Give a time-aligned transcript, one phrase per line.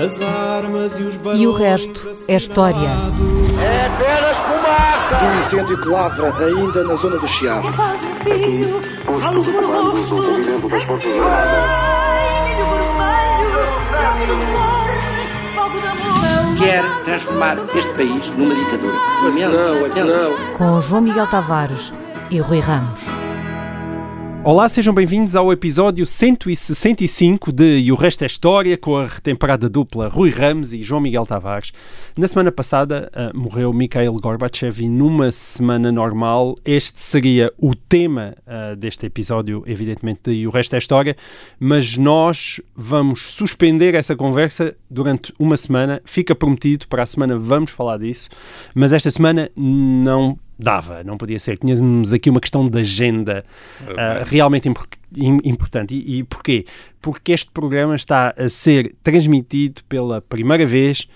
[0.00, 2.88] As armas e os E o resto é história.
[3.60, 5.24] É apenas fumaça!
[5.26, 7.70] Um incêndio que lavra ainda na zona do Chiado.
[7.74, 8.80] faz um filho,
[9.20, 10.16] falo do rosto.
[11.28, 13.50] Ai, milho vermelho,
[13.90, 15.22] grave do corne,
[15.54, 16.56] fogo da amor.
[16.58, 18.96] Quer transformar este país numa ditadura.
[19.22, 20.56] Não, não.
[20.56, 21.92] Com João Miguel Tavares
[22.30, 23.19] e Rui Ramos.
[24.42, 29.68] Olá, sejam bem-vindos ao episódio 165 de E o Resto é História, com a retemperada
[29.68, 31.72] dupla Rui Ramos e João Miguel Tavares.
[32.16, 38.34] Na semana passada ah, morreu Mikhail Gorbachev e numa semana normal este seria o tema
[38.46, 41.14] ah, deste episódio, evidentemente, de E o Resto é História,
[41.58, 46.00] mas nós vamos suspender essa conversa durante uma semana.
[46.06, 48.30] Fica prometido, para a semana vamos falar disso,
[48.74, 51.58] mas esta semana não dava, não podia ser.
[51.58, 53.44] Tínhamos aqui uma questão de agenda
[53.96, 54.86] ah, realmente impor-
[55.16, 55.94] im- importante.
[55.94, 56.64] E, e porquê?
[57.00, 61.06] Porque este programa está a ser transmitido pela primeira vez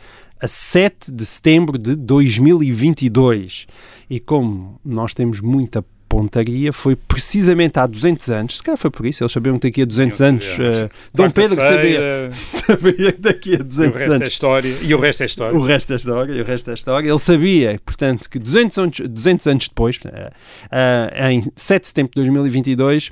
[0.41, 3.67] a 7 de setembro de 2022.
[4.11, 5.84] E como nós temos muita
[6.15, 9.83] pontaria, foi precisamente há 200 anos, se calhar foi por isso, eles sabiam que daqui
[9.83, 13.95] a 200 Não anos, eh, Dom Pedro sabia, sabia que daqui a E o 200
[13.98, 14.77] resto é anos história.
[14.83, 15.59] E o resto é história.
[15.59, 17.09] o resto da história, o resto da história.
[17.09, 20.31] Ele sabia, portanto, que 200 anos, 200 anos depois, eh,
[20.70, 23.11] eh, em 7 de setembro de 2022,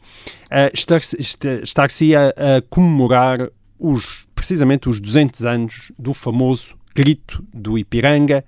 [0.48, 3.48] eh, estar-se esta- estar-se a, a comemorar
[3.80, 8.44] os, precisamente os 200 anos do famoso grito do Ipiranga,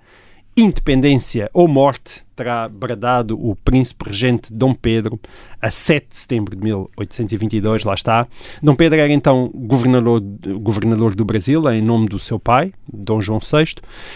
[0.57, 5.19] independência ou morte, terá bradado o príncipe regente Dom Pedro
[5.61, 8.27] a 7 de setembro de 1822, lá está.
[8.61, 13.39] Dom Pedro era então governador, governador do Brasil, em nome do seu pai, Dom João
[13.39, 13.75] VI,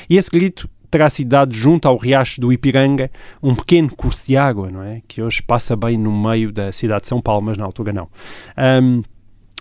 [0.10, 3.12] e esse grito terá sido dado junto ao riacho do Ipiranga,
[3.44, 5.02] um pequeno curso de água, não é?
[5.08, 8.08] Que hoje passa bem no meio da cidade de São Paulo, mas na altura não.
[8.58, 9.04] Ahm,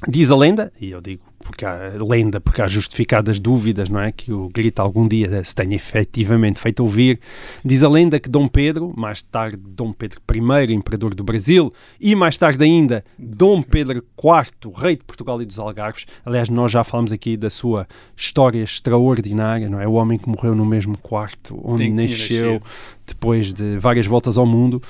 [0.06, 4.12] Diz a lenda, e eu digo porque há lenda, porque há justificadas dúvidas, não é?
[4.12, 7.18] Que o grito algum dia se tenha efetivamente feito ouvir.
[7.64, 12.14] Diz a lenda que Dom Pedro, mais tarde Dom Pedro I, imperador do Brasil, e
[12.14, 16.04] mais tarde ainda Dom Pedro IV, rei de Portugal e dos Algarves.
[16.22, 19.88] Aliás, nós já falamos aqui da sua história extraordinária, não é?
[19.88, 22.66] O homem que morreu no mesmo quarto onde nasceu nascido.
[23.08, 24.82] Depois de várias voltas ao mundo.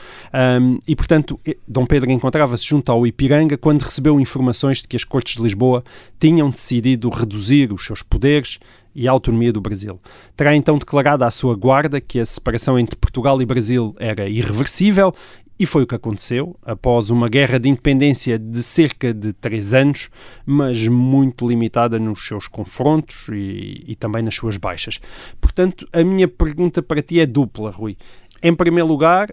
[0.60, 5.04] Um, e, portanto, Dom Pedro encontrava-se junto ao Ipiranga quando recebeu informações de que as
[5.04, 5.82] Cortes de Lisboa
[6.18, 8.58] tinham decidido reduzir os seus poderes
[8.94, 10.00] e a autonomia do Brasil.
[10.36, 15.14] Terá então declarado à sua guarda que a separação entre Portugal e Brasil era irreversível
[15.58, 20.08] e foi o que aconteceu após uma guerra de independência de cerca de três anos,
[20.46, 25.00] mas muito limitada nos seus confrontos e, e também nas suas baixas.
[25.40, 27.96] Portanto, a minha pergunta para ti é dupla, Rui.
[28.40, 29.30] Em primeiro lugar,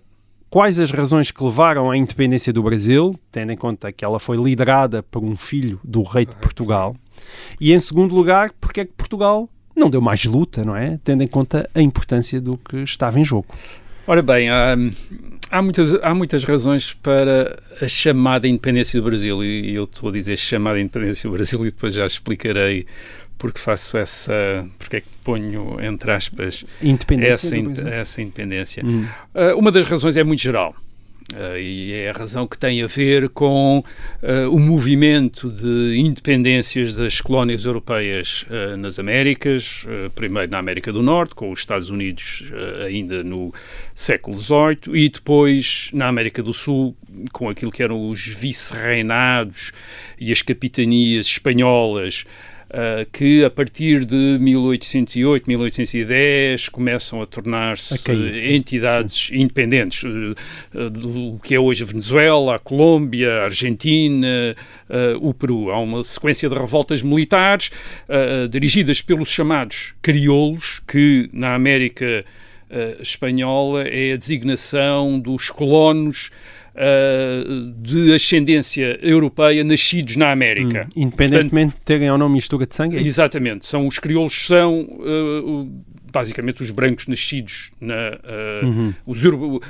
[0.50, 4.38] quais as razões que levaram à independência do Brasil, tendo em conta que ela foi
[4.38, 6.96] liderada por um filho do rei de Portugal?
[7.62, 10.97] E em segundo lugar, porque é que Portugal não deu mais luta, não é?
[11.03, 13.46] Tendo em conta a importância do que estava em jogo.
[14.08, 14.75] Ora bem, há,
[15.50, 19.44] há, muitas, há muitas razões para a chamada independência do Brasil.
[19.44, 22.86] E eu estou a dizer chamada independência do Brasil e depois já explicarei
[23.38, 24.66] porque faço essa.
[24.80, 28.86] porque é que ponho, entre aspas, Independência essa, in- essa independência.
[28.86, 29.06] Hum.
[29.34, 30.74] Uh, uma das razões é muito geral.
[31.34, 36.96] Uh, e é a razão que tem a ver com uh, o movimento de independências
[36.96, 42.44] das colónias europeias uh, nas Américas, primeiro na América do Norte, com os Estados Unidos
[42.85, 43.52] ainda no
[43.94, 46.96] século XVIII, e depois na América do Sul,
[47.31, 49.72] com aquilo que eram os vice-reinados
[50.19, 52.25] e as capitanias espanholas,
[52.75, 57.96] Uh, que a partir de 1808, 1810 começam a tornar-se
[58.53, 64.53] entidades independentes, uh, do que é hoje a Venezuela, a Colômbia, a Argentina,
[65.22, 65.72] o Peru.
[65.72, 67.72] Há uma sequência de revoltas militares
[68.50, 72.25] dirigidas pelos chamados crioulos, que na América
[73.00, 76.30] espanhola é a designação dos colonos
[76.75, 80.88] uh, de ascendência europeia nascidos na América.
[80.96, 81.03] Hum.
[81.03, 83.02] Independentemente de terem ou não mistura de sangue, é?
[83.02, 83.66] Exatamente.
[83.66, 85.70] São os crioulos são uh,
[86.16, 87.94] basicamente os brancos nascidos na
[88.64, 88.94] uh, Uhum.
[89.05, 89.20] os,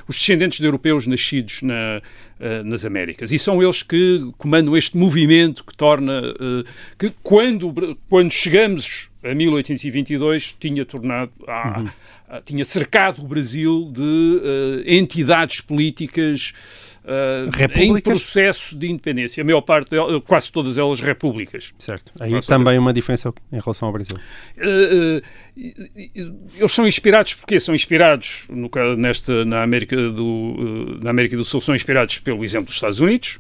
[0.08, 2.00] os descendentes de europeus nascidos na,
[2.40, 6.64] uh, nas Américas e são eles que comandam este movimento que torna uh,
[7.00, 12.42] que quando quando chegamos a 1822 tinha tornado ah, Uhum.
[12.46, 16.54] tinha cercado o Brasil de entidades políticas
[17.06, 19.42] uh, em processo de independência.
[19.42, 21.74] A maior parte, quase todas elas repúblicas.
[21.78, 22.12] Certo.
[22.20, 24.18] Aí Nossa, também uma diferença em relação ao Brasil.
[24.58, 25.22] Uh,
[25.56, 31.62] eles são inspirados porque são inspirados no nesta na América do na América do Sul
[31.62, 33.40] são inspirados pelo exemplo dos Estados Unidos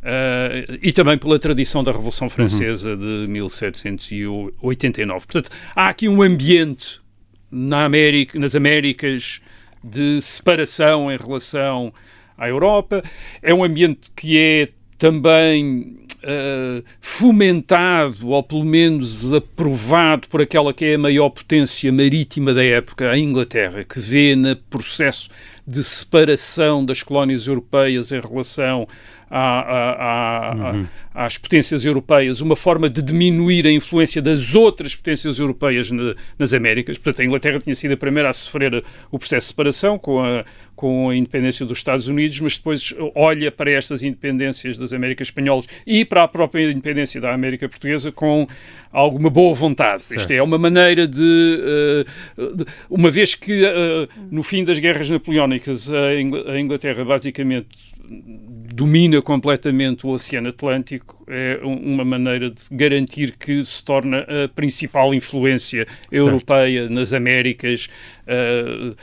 [0.00, 5.26] Uh, e também pela tradição da Revolução Francesa de 1789.
[5.26, 7.02] Portanto, há aqui um ambiente
[7.50, 9.42] na América, nas Américas
[9.84, 11.92] de separação em relação
[12.40, 13.02] à Europa.
[13.40, 20.84] É um ambiente que é também uh, fomentado, ou pelo menos aprovado por aquela que
[20.84, 25.28] é a maior potência marítima da época, a Inglaterra, que vê no processo
[25.66, 28.88] de separação das colónias europeias em relação
[29.30, 30.86] à, à, uhum.
[31.14, 36.52] às potências europeias, uma forma de diminuir a influência das outras potências europeias na, nas
[36.52, 36.98] Américas.
[36.98, 40.44] Portanto, a Inglaterra tinha sido a primeira a sofrer o processo de separação com a,
[40.74, 45.66] com a independência dos Estados Unidos, mas depois olha para estas independências das Américas Espanholas
[45.86, 48.48] e para a própria independência da América Portuguesa com
[48.90, 50.02] alguma boa vontade.
[50.02, 50.20] Certo.
[50.20, 52.04] Isto é uma maneira de,
[52.36, 59.22] uh, de uma vez que uh, no fim das guerras napoleónicas a Inglaterra basicamente domina
[59.22, 65.86] completamente o Oceano Atlântico, é uma maneira de garantir que se torna a principal influência
[66.10, 66.92] europeia certo.
[66.92, 67.88] nas Américas,
[68.26, 68.96] uh,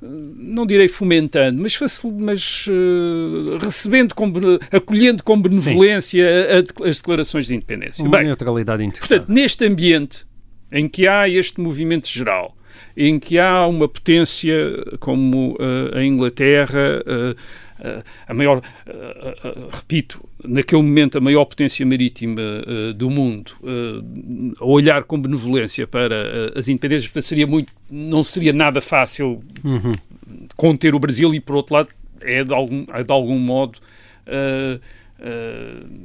[0.00, 1.78] não direi fomentando, mas,
[2.18, 4.32] mas uh, recebendo, com,
[4.72, 8.02] acolhendo com benevolência a, a, as declarações de independência.
[8.02, 9.08] Uma Bem, neutralidade interessante.
[9.08, 10.24] Portanto, neste ambiente
[10.72, 12.56] em que há este movimento geral,
[12.96, 14.54] em que há uma potência
[15.00, 17.36] como uh, a Inglaterra, uh,
[18.26, 18.62] a maior,
[19.70, 22.40] repito, naquele momento a maior potência marítima
[22.96, 23.52] do mundo,
[24.58, 29.92] a olhar com benevolência para as independências, portanto seria muito, não seria nada fácil uhum.
[30.56, 31.88] conter o Brasil e por outro lado
[32.22, 33.78] é de algum, é de algum modo
[34.26, 34.80] Uh,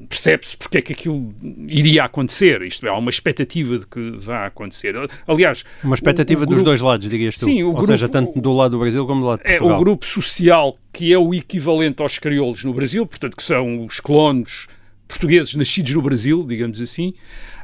[0.07, 1.33] percebe-se porque é que aquilo
[1.67, 2.61] iria acontecer.
[2.61, 4.95] Isto é, há uma expectativa de que vá acontecer.
[5.27, 7.45] Aliás, uma expectativa dos dois lados, dirias tu.
[7.45, 9.69] Sim, o Ou grupo, seja, tanto do lado do Brasil como do lado de Portugal.
[9.69, 13.85] É o grupo social que é o equivalente aos crioulos no Brasil, portanto, que são
[13.85, 14.67] os colonos
[15.07, 17.13] portugueses nascidos no Brasil, digamos assim,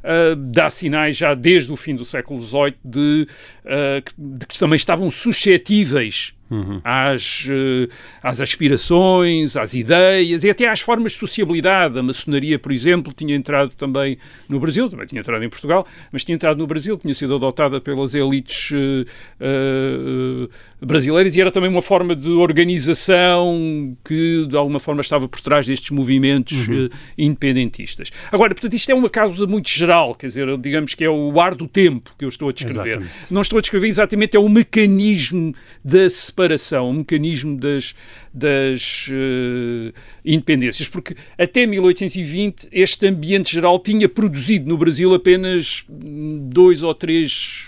[0.04, 3.28] uh, dá sinais já desde o fim do século XVIII de,
[3.66, 6.80] uh, de que também estavam suscetíveis Uhum.
[6.84, 7.92] Às, uh,
[8.24, 11.98] às aspirações, às ideias e até às formas de sociabilidade.
[12.00, 14.18] A maçonaria, por exemplo, tinha entrado também
[14.48, 17.82] no Brasil, também tinha entrado em Portugal, mas tinha entrado no Brasil, tinha sido adotada
[17.82, 19.06] pelas elites uh,
[19.42, 20.50] uh,
[20.86, 25.66] brasileiras e era também uma forma de organização que, de alguma forma, estava por trás
[25.66, 26.90] destes movimentos uhum.
[27.18, 28.12] independentistas.
[28.32, 31.56] Agora, portanto, isto é uma causa muito geral, quer dizer, digamos que é o ar
[31.56, 32.90] do tempo que eu estou a descrever.
[32.90, 33.12] Exatamente.
[33.30, 35.54] Não estou a descrever exatamente, é o mecanismo
[35.84, 36.37] da separação,
[36.82, 37.96] o mecanismo das,
[38.34, 39.94] das uh,
[40.24, 47.68] independências, porque até 1820 este ambiente geral tinha produzido no Brasil apenas dois ou três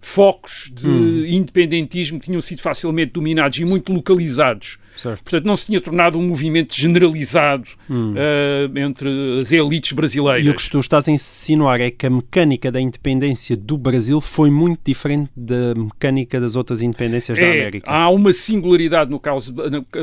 [0.00, 1.26] focos de hum.
[1.26, 4.78] independentismo que tinham sido facilmente dominados e muito localizados.
[4.96, 5.22] Certo.
[5.22, 8.14] Portanto, não se tinha tornado um movimento generalizado hum.
[8.14, 10.46] uh, entre as elites brasileiras.
[10.46, 14.20] E o que tu estás a insinuar é que a mecânica da independência do Brasil
[14.20, 17.90] foi muito diferente da mecânica das outras independências é, da América.
[17.90, 19.54] Há uma singularidade no caso,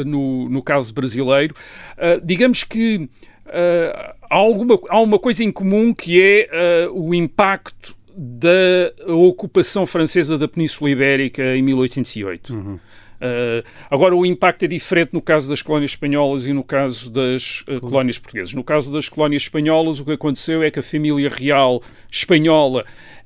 [0.05, 1.55] no, no caso brasileiro.
[1.97, 3.09] Uh, digamos que
[3.47, 10.37] uh, há, alguma, há uma coisa em comum que é o impacto da ocupação francesa
[10.37, 12.53] da Península Ibérica em 1808.
[12.53, 12.79] Uhum.
[13.23, 17.61] Uh, agora, o impacto é diferente no caso das colónias espanholas e no caso das
[17.61, 18.53] uh, colónias portuguesas.
[18.53, 21.81] No caso das colónias espanholas, o que aconteceu é que a família real
[22.11, 22.85] espanhola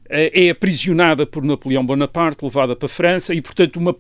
[0.10, 3.96] é aprisionada por Napoleão Bonaparte, levada para a França, e, portanto, uma,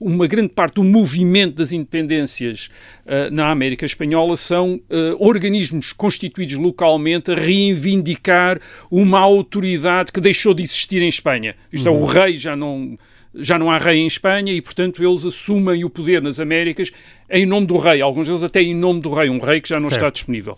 [0.00, 2.68] uma grande parte do movimento das independências
[3.06, 8.60] uh, na América Espanhola são uh, organismos constituídos localmente a reivindicar
[8.90, 11.54] uma autoridade que deixou de existir em Espanha.
[11.72, 11.96] Isto uhum.
[11.96, 12.06] é, o uhum.
[12.06, 12.98] rei já não
[13.36, 16.92] já não há rei em Espanha e, portanto, eles assumem o poder nas Américas
[17.30, 19.76] em nome do rei, alguns deles até em nome do rei, um rei que já
[19.76, 19.94] não certo.
[19.94, 20.56] está disponível.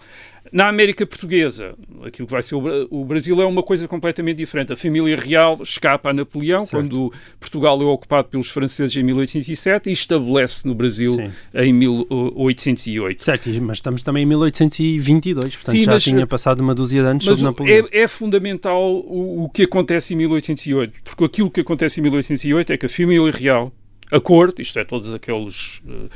[0.53, 1.75] Na América Portuguesa,
[2.05, 4.73] aquilo que vai ser o Brasil é uma coisa completamente diferente.
[4.73, 6.83] A família real escapa a Napoleão certo.
[6.83, 11.33] quando Portugal é ocupado pelos franceses em 1807 e estabelece no Brasil Sim.
[11.55, 13.23] em 1808.
[13.23, 17.09] Certo, mas estamos também em 1822, portanto Sim, já mas, tinha passado uma dúzia de
[17.09, 17.89] anos sobre Napoleão.
[17.93, 22.73] É, é fundamental o, o que acontece em 1808, porque aquilo que acontece em 1808
[22.73, 23.73] é que a família real,
[24.11, 25.81] a corte, isto é, todos aqueles...
[25.87, 26.09] Uh,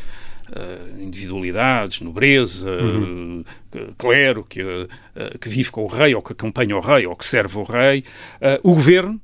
[0.50, 3.44] uh, individualidades, nobreza, uhum.
[3.74, 4.88] uh, clero que, uh,
[5.40, 8.04] que vive com o rei, ou que acompanha o rei, ou que serve o rei,
[8.62, 9.20] o governo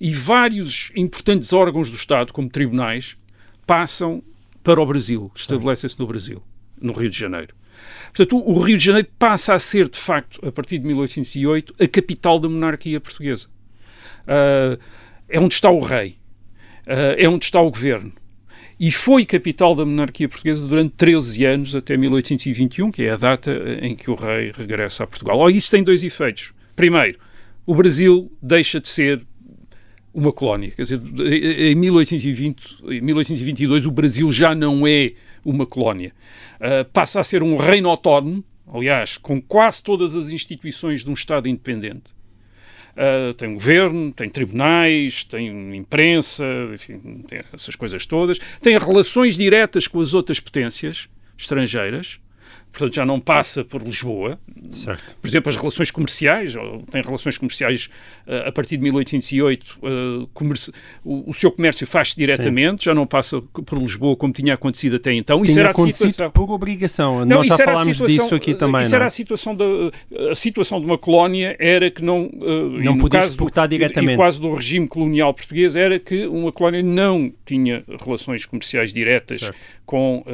[0.00, 3.16] e vários importantes órgãos do Estado, como tribunais,
[3.66, 4.22] passam
[4.62, 6.42] para o Brasil, estabelecem-se no Brasil,
[6.80, 7.54] no Rio de Janeiro.
[8.06, 11.86] Portanto, o Rio de Janeiro passa a ser, de facto, a partir de 1808, a
[11.86, 13.48] capital da monarquia portuguesa.
[14.22, 14.80] Uh,
[15.28, 16.16] é onde está o rei,
[16.86, 18.12] uh, é onde está o governo,
[18.78, 23.50] e foi capital da monarquia portuguesa durante 13 anos, até 1821, que é a data
[23.80, 25.38] em que o rei regressa a Portugal.
[25.38, 26.52] Oh, isso tem dois efeitos.
[26.74, 27.18] Primeiro,
[27.64, 29.26] o Brasil deixa de ser
[30.12, 30.70] uma colónia.
[30.70, 35.12] Quer dizer, em 1820, em 1822 o Brasil já não é
[35.44, 36.12] uma colónia.
[36.56, 41.14] Uh, passa a ser um reino autónomo, aliás, com quase todas as instituições de um
[41.14, 42.15] Estado independente.
[42.96, 46.98] Uh, tem governo, tem tribunais, tem imprensa, enfim,
[47.28, 48.38] tem essas coisas todas.
[48.62, 52.18] Tem relações diretas com as outras potências estrangeiras
[52.76, 54.38] portanto já não passa por Lisboa.
[54.70, 55.16] Certo.
[55.20, 56.54] Por exemplo, as relações comerciais,
[56.90, 57.88] tem relações comerciais
[58.26, 60.70] uh, a partir de 1808, uh, comerci
[61.02, 62.90] o, seu comércio faz-se diretamente, Sim.
[62.90, 65.38] já não passa por Lisboa como tinha acontecido até então.
[65.38, 66.30] Tinha isso era a situação.
[66.30, 67.24] por obrigação.
[67.24, 68.82] Não, Nós já falámos disso aqui também.
[68.82, 68.96] Isso não?
[68.96, 69.06] era é?
[69.06, 69.64] a situação, da,
[70.30, 72.30] a situação de uma colónia, era que não.
[72.82, 74.14] Não podia exportar diretamente.
[74.14, 79.40] E quase do regime colonial português era que uma colónia não tinha relações comerciais diretas
[79.40, 79.56] certo.
[79.86, 80.24] com,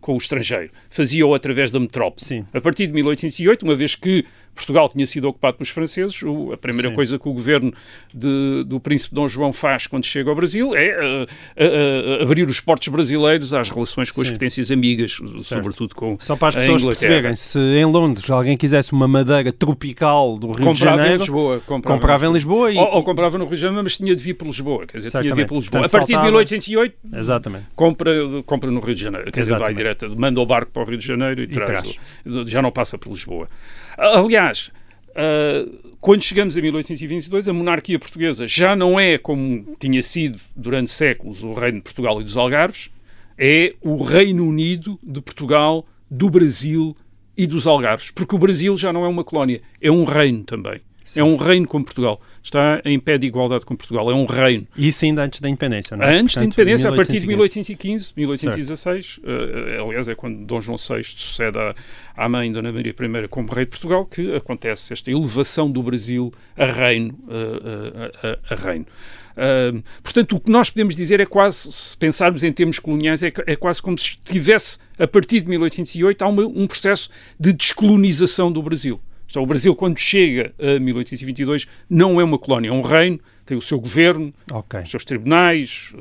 [0.00, 0.70] com o estrangeiro.
[0.88, 2.24] Fazia-o através da metrópole.
[2.24, 2.44] Sim.
[2.52, 6.56] A partir de 1808, uma vez que Portugal tinha sido ocupado pelos franceses, o, a
[6.56, 6.94] primeira Sim.
[6.94, 7.72] coisa que o governo
[8.12, 12.60] de, do príncipe Dom João faz quando chega ao Brasil é uh, uh, abrir os
[12.60, 14.28] portos brasileiros às relações com Sim.
[14.28, 15.42] as potências amigas, certo.
[15.42, 20.38] sobretudo com Só para as pessoas perceberem, se em Londres alguém quisesse uma madeira tropical
[20.38, 22.76] do Rio comprava de Janeiro, em Lisboa, comprava, comprava em Lisboa e...
[22.76, 25.10] ou, ou, comprava no Rio de Janeiro, mas tinha de vir por Lisboa, quer dizer,
[25.10, 25.82] tinha de vir por Lisboa.
[25.82, 26.26] Portanto, a partir saltava...
[26.26, 27.64] de 1808, Exatamente.
[27.74, 28.12] Compra,
[28.46, 30.98] compra no Rio de Janeiro, quer dizer, vai direto, manda o barco para o Rio
[30.98, 32.50] de Janeiro e, e traz, traz.
[32.50, 33.48] já não passa por Lisboa.
[33.96, 34.70] Aliás,
[35.14, 40.90] Uh, quando chegamos a 1822, a monarquia portuguesa já não é como tinha sido durante
[40.90, 42.90] séculos o Reino de Portugal e dos Algarves,
[43.38, 46.96] é o Reino Unido de Portugal, do Brasil
[47.36, 50.80] e dos Algarves, porque o Brasil já não é uma colónia, é um reino também.
[51.04, 51.20] Sim.
[51.20, 52.20] É um reino como Portugal.
[52.44, 54.10] Está em pé de igualdade com Portugal.
[54.10, 54.66] É um reino.
[54.76, 56.18] Isso ainda antes da independência, não é?
[56.18, 56.92] Antes Portanto, da independência, 1815.
[56.92, 59.18] a partir de 1815, 1816.
[59.18, 61.74] Uh, aliás, é quando Dom João VI sucede à,
[62.14, 66.30] à mãe Dona Maria I como rei de Portugal que acontece esta elevação do Brasil
[66.54, 67.18] a reino.
[67.24, 68.86] Uh, uh, a, a reino.
[69.34, 73.32] Uh, portanto, o que nós podemos dizer é quase, se pensarmos em termos coloniais, é,
[73.46, 77.08] é quase como se tivesse, a partir de 1808, há uma, um processo
[77.40, 79.00] de descolonização do Brasil.
[79.28, 83.56] Então, o Brasil, quando chega a 1822, não é uma colónia, é um reino, tem
[83.56, 84.82] o seu governo, okay.
[84.82, 85.92] os seus tribunais,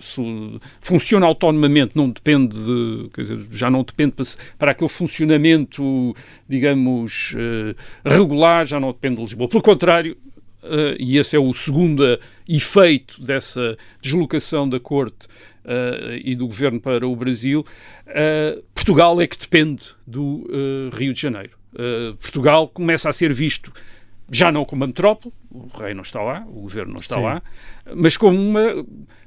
[0.80, 4.26] funciona autonomamente, não depende de, quer dizer, já não depende para,
[4.58, 6.16] para aquele funcionamento,
[6.48, 7.76] digamos, uh,
[8.06, 9.50] regular, já não depende de Lisboa.
[9.50, 10.18] Pelo contrário,
[10.64, 15.26] uh, e esse é o segundo efeito dessa deslocação da corte
[15.66, 17.66] uh, e do governo para o Brasil,
[18.74, 20.46] Portugal é que depende do
[20.94, 21.63] Rio de Janeiro.
[21.78, 23.72] Eh, Portugal começa a ser visto
[24.32, 27.24] já não como uma metrópole, o rei não está lá, o governo não está Sim.
[27.24, 27.42] lá,
[27.96, 28.86] mas como uma,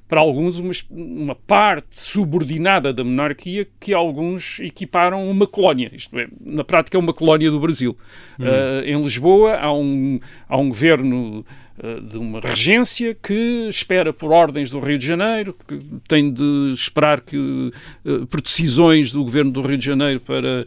[0.08, 5.90] para alguns, uma, uma, parte subordinada da monarquia que alguns equiparam uma colónia.
[5.92, 7.96] Isto é, na prática, é uma colónia do Brasil.
[8.38, 8.44] Hum.
[8.44, 11.44] Uh, em Lisboa há um, há um governo
[11.78, 16.72] uh, de uma regência que espera por ordens do Rio de Janeiro, que tem de
[16.72, 17.72] esperar que,
[18.04, 20.64] uh, por decisões do governo do Rio de Janeiro para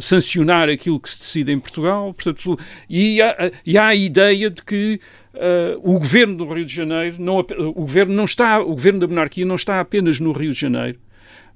[0.00, 2.12] sancionar aquilo que se decide em Portugal.
[2.12, 5.00] Portanto, e, há, e há a ideia de que
[5.32, 9.08] Uh, o governo do Rio de Janeiro, não, o governo não está, o governo da
[9.08, 10.98] monarquia não está apenas no Rio de Janeiro,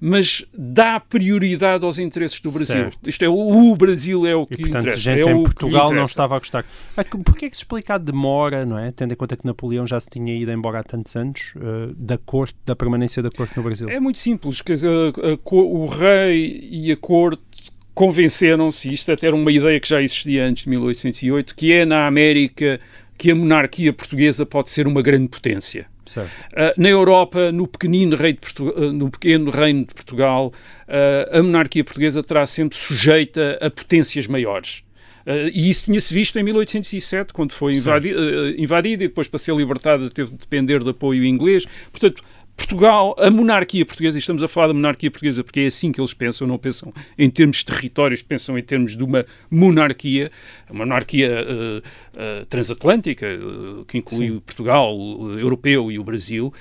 [0.00, 2.84] mas dá prioridade aos interesses do Brasil.
[2.84, 3.08] Certo.
[3.08, 4.98] Isto é, o Brasil é o que e, portanto, interessa.
[4.98, 6.64] gente é em Portugal não estava a gostar.
[7.24, 8.92] Porquê é que se explica a demora, não é?
[8.92, 12.18] Tendo em conta que Napoleão já se tinha ido embora há tantos anos, uh, da
[12.18, 13.88] corte, da permanência da corte no Brasil?
[13.88, 14.60] É muito simples.
[14.62, 17.42] Quer dizer, a, a, o rei e a corte
[17.96, 22.06] convenceram-se, isto até era uma ideia que já existia antes de 1808, que é na
[22.06, 22.78] América
[23.16, 25.86] que a monarquia portuguesa pode ser uma grande potência.
[26.14, 26.28] Uh,
[26.76, 30.52] na Europa, no pequenino, rei de uh, no pequeno reino de Portugal,
[30.86, 34.82] uh, a monarquia portuguesa terá sempre sujeita a potências maiores.
[35.52, 40.10] e isso tinha-se visto em 1807, quando foi invadida, invadida e depois, para ser libertada,
[40.10, 41.64] teve de depender de apoio inglês.
[41.90, 42.22] Portanto,
[42.56, 46.00] Portugal, a monarquia portuguesa, e estamos a falar da monarquia portuguesa porque é assim que
[46.00, 50.30] eles pensam, não pensam em termos de territórios, pensam em termos de uma monarquia,
[50.70, 54.40] uma monarquia uh, uh, transatlântica, uh, que inclui Sim.
[54.40, 56.52] Portugal, o europeu e o Brasil.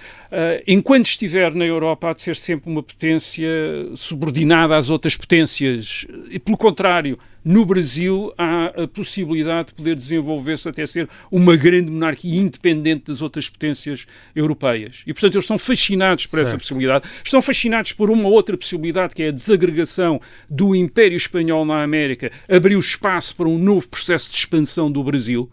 [0.67, 3.47] enquanto estiver na Europa, há de ser sempre uma potência
[3.95, 10.67] subordinada às outras potências, e pelo contrário, no Brasil há a possibilidade de poder desenvolver-se
[10.67, 15.03] até ser uma grande monarquia independente das outras potências europeias.
[15.05, 16.47] E, portanto, eles estão fascinados por certo.
[16.47, 17.07] essa possibilidade.
[17.23, 22.31] Estão fascinados por uma outra possibilidade, que é a desagregação do Império Espanhol na América,
[22.49, 25.47] abriu espaço para um novo processo de expansão do Brasil.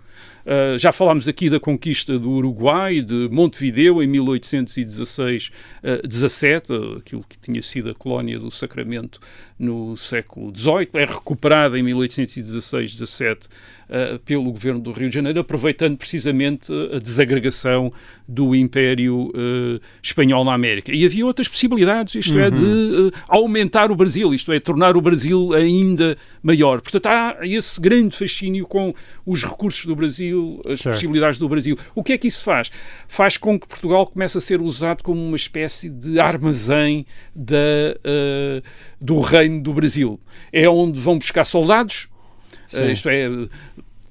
[0.45, 5.53] Uh, já falámos aqui da conquista do Uruguai, de Montevideo, em 1816-17,
[6.71, 9.21] uh, aquilo que tinha sido a colónia do Sacramento
[9.59, 13.49] no século XVIII, é recuperada em 1816-17
[13.93, 17.93] uh, pelo governo do Rio de Janeiro, aproveitando precisamente a desagregação
[18.27, 20.95] do Império uh, Espanhol na América.
[20.95, 22.41] E havia outras possibilidades, isto uhum.
[22.41, 26.81] é, de uh, aumentar o Brasil, isto é, tornar o Brasil ainda maior.
[26.81, 28.95] Portanto, há esse grande fascínio com
[29.27, 30.95] os recursos do Brasil, as certo.
[30.95, 31.79] possibilidades do Brasil.
[31.95, 32.71] O que é que isso faz?
[33.07, 37.55] Faz com que Portugal comece a ser usado como uma espécie de armazém da,
[39.01, 40.19] do reino do Brasil.
[40.53, 42.09] É onde vão buscar soldados,
[42.75, 43.29] uh, isto é,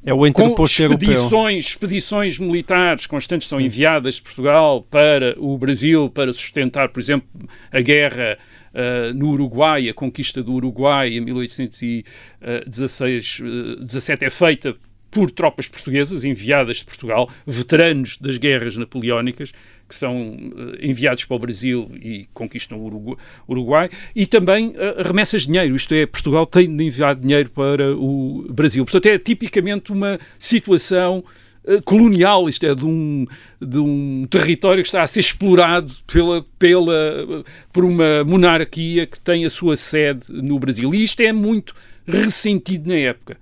[0.03, 3.65] é o entreposto expedições, expedições militares constantes são Sim.
[3.65, 7.29] enviadas de Portugal para o Brasil para sustentar, por exemplo,
[7.71, 8.35] a guerra
[8.73, 14.75] uh, no Uruguai, a conquista do Uruguai em 1816, uh, 17 é feita
[15.11, 19.51] por tropas portuguesas enviadas de Portugal, veteranos das guerras napoleónicas,
[19.87, 20.37] que são
[20.81, 25.75] eh, enviados para o Brasil e conquistam o Uruguai, e também eh, remessas de dinheiro,
[25.75, 28.85] isto é, Portugal tem de enviar dinheiro para o Brasil.
[28.85, 31.23] Portanto, é tipicamente uma situação
[31.65, 33.27] eh, colonial, isto é, de um,
[33.59, 39.43] de um território que está a ser explorado pela, pela, por uma monarquia que tem
[39.43, 40.95] a sua sede no Brasil.
[40.95, 41.75] E isto é muito
[42.07, 43.37] ressentido na época.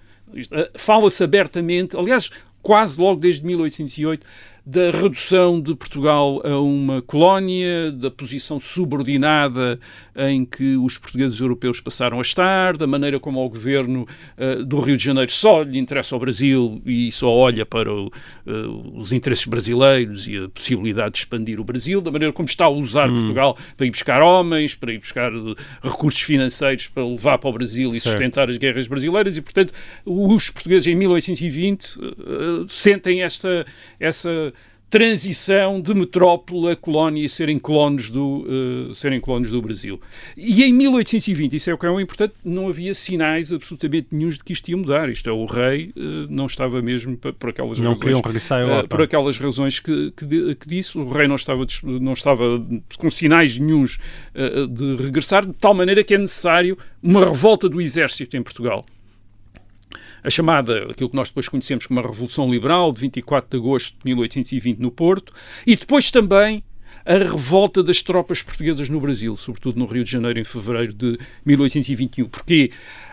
[0.75, 2.29] Fala-se abertamente, aliás,
[2.61, 4.25] quase logo desde 1808,
[4.65, 9.79] da redução de Portugal a uma colónia, da posição subordinada
[10.15, 14.05] em que os portugueses europeus passaram a estar, da maneira como o governo
[14.37, 18.07] uh, do Rio de Janeiro só lhe interessa ao Brasil e só olha para o,
[18.07, 22.65] uh, os interesses brasileiros e a possibilidade de expandir o Brasil, da maneira como está
[22.65, 23.15] a usar hum.
[23.15, 27.53] Portugal para ir buscar homens, para ir buscar uh, recursos financeiros para levar para o
[27.53, 28.09] Brasil e certo.
[28.09, 29.73] sustentar as guerras brasileiras e, portanto,
[30.05, 31.97] os portugueses em 1820
[32.67, 33.65] sentem esta,
[33.99, 34.53] essa
[34.89, 38.45] transição de metrópole a colónia e serem colonos do,
[38.89, 40.01] uh, serem colonos do Brasil.
[40.35, 44.43] E em 1820, isso é o que é importante, não havia sinais absolutamente nenhums de
[44.43, 45.09] que isto ia mudar.
[45.09, 48.03] Isto é, o rei uh, não estava mesmo por aquelas não razões...
[48.03, 50.97] Queriam regressar uh, por aquelas razões que, que, que, disse.
[50.97, 52.43] O rei não estava, não estava
[52.97, 53.99] com sinais nenhums
[54.69, 58.85] de regressar, de tal maneira que é necessário uma revolta do exército em Portugal
[60.23, 63.95] a chamada, aquilo que nós depois conhecemos como a Revolução Liberal, de 24 de agosto
[64.03, 65.33] de 1820 no Porto,
[65.65, 66.63] e depois também
[67.05, 71.17] a revolta das tropas portuguesas no Brasil, sobretudo no Rio de Janeiro, em fevereiro de
[71.45, 72.27] 1821.
[72.27, 73.08] Porque Uh,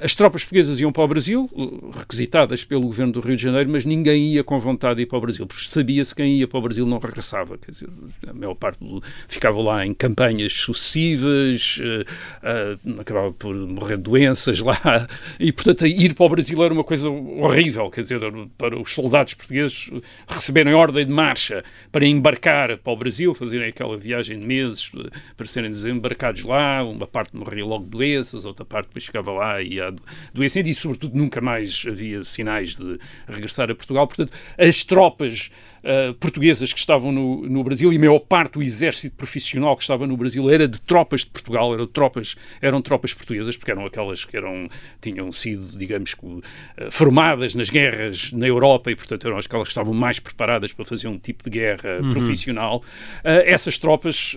[0.00, 1.50] as tropas portuguesas iam para o Brasil,
[1.98, 5.18] requisitadas pelo governo do Rio de Janeiro, mas ninguém ia com vontade de ir para
[5.18, 7.56] o Brasil, porque sabia-se quem ia para o Brasil não regressava.
[7.56, 7.88] Quer dizer,
[8.26, 14.02] a maior parte do, ficava lá em campanhas sucessivas, uh, uh, acabava por morrer de
[14.02, 15.06] doenças lá,
[15.40, 17.90] e portanto ir para o Brasil era uma coisa horrível.
[17.90, 18.20] Quer dizer,
[18.58, 19.90] para os soldados portugueses
[20.28, 24.90] receberem ordem de marcha para embarcar para o Brasil, fazerem aquela viagem de meses
[25.36, 29.45] para serem desembarcados lá, uma parte morria logo de doenças, outra parte depois ficava lá
[29.46, 34.06] lá e adoecendo, e sobretudo nunca mais havia sinais de regressar a Portugal.
[34.06, 35.50] Portanto, as tropas
[35.86, 39.82] uh, portuguesas que estavam no, no Brasil e a maior parte do exército profissional que
[39.82, 43.86] estava no Brasil era de tropas de Portugal, eram tropas, eram tropas portuguesas, porque eram
[43.86, 44.68] aquelas que eram,
[45.00, 46.42] tinham sido, digamos, uh,
[46.90, 51.08] formadas nas guerras na Europa e, portanto, eram aquelas que estavam mais preparadas para fazer
[51.08, 52.10] um tipo de guerra uhum.
[52.10, 52.82] profissional.
[53.24, 54.36] Uh, essas tropas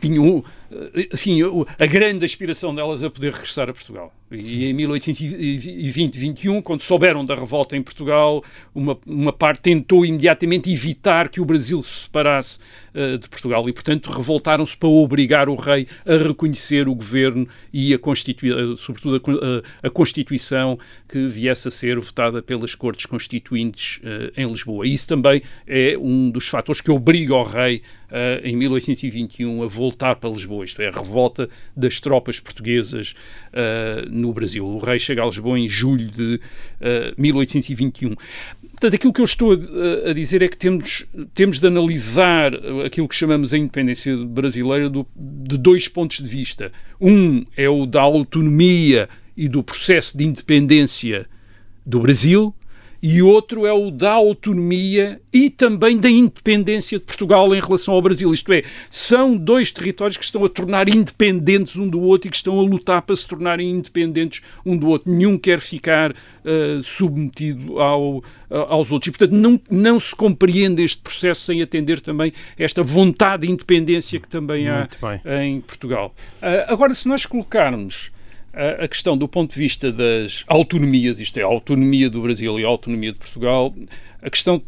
[0.00, 0.44] tinham,
[1.12, 1.40] enfim,
[1.78, 4.12] a grande aspiração delas a poder regressar a Portugal.
[4.30, 11.30] E em 1820-21, quando souberam da revolta em Portugal, uma, uma parte tentou imediatamente evitar
[11.30, 12.58] que o Brasil se separasse
[12.94, 17.94] uh, de Portugal e, portanto, revoltaram-se para obrigar o rei a reconhecer o governo e,
[17.94, 19.16] a constituir, uh, sobretudo,
[19.82, 24.86] a, a, Constituição que viesse a ser votada pelas Cortes Constituintes uh, em Lisboa.
[24.86, 27.82] E isso também é um dos fatores que obriga o rei,
[28.42, 33.14] em 1821, a voltar para Lisboa, isto é, a revolta das tropas portuguesas
[34.10, 34.66] no Brasil.
[34.66, 36.40] O rei chega a Lisboa em julho de
[36.80, 38.14] uh, 1821.
[38.70, 42.52] Portanto, aquilo que eu estou a, a, dizer é que temos, temos de analisar
[42.84, 46.72] aquilo que chamamos a independência brasileira do, de dois pontos de vista.
[47.00, 51.26] Um é o da autonomia e do processo de independência
[51.84, 52.54] do Brasil,
[53.02, 58.02] e outro é o da autonomia e também da independência de Portugal em relação ao
[58.02, 58.32] Brasil.
[58.32, 62.36] Isto é, são dois territórios que estão a tornar independentes um do outro e que
[62.36, 65.10] estão a lutar para se tornarem independentes um do outro.
[65.10, 69.08] Nenhum quer ficar uh, submetido ao, uh, aos outros.
[69.08, 74.18] E, portanto, não, não se compreende este processo sem atender também esta vontade de independência
[74.18, 74.88] que também há
[75.44, 76.14] em Portugal.
[76.42, 78.10] Uh, agora, se nós colocarmos
[78.58, 82.58] a, a questão do ponto de vista das autonomias, isto é, a autonomia do Brasil
[82.58, 83.72] e a autonomia de Portugal,
[84.20, 84.60] a questão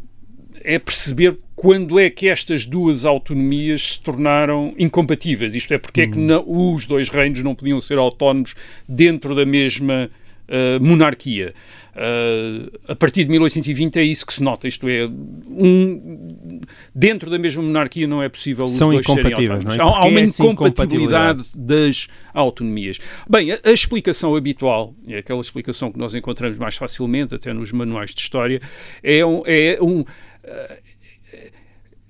[0.63, 5.53] é perceber quando é que estas duas autonomias se tornaram incompatíveis.
[5.53, 8.55] Isto é, porque é que na, os dois reinos não podiam ser autónomos
[8.87, 10.09] dentro da mesma
[10.47, 11.53] uh, monarquia.
[11.91, 16.61] Uh, a partir de 1820 é isso que se nota, isto é, um,
[16.95, 19.77] dentro da mesma monarquia não é possível os São dois serem incompatíveis, autónomos.
[19.77, 19.89] não é?
[19.89, 22.97] Há, há uma é essa incompatibilidade das autonomias.
[23.29, 27.73] Bem, a, a explicação habitual, é aquela explicação que nós encontramos mais facilmente, até nos
[27.73, 28.61] manuais de história,
[29.03, 30.05] é um, é um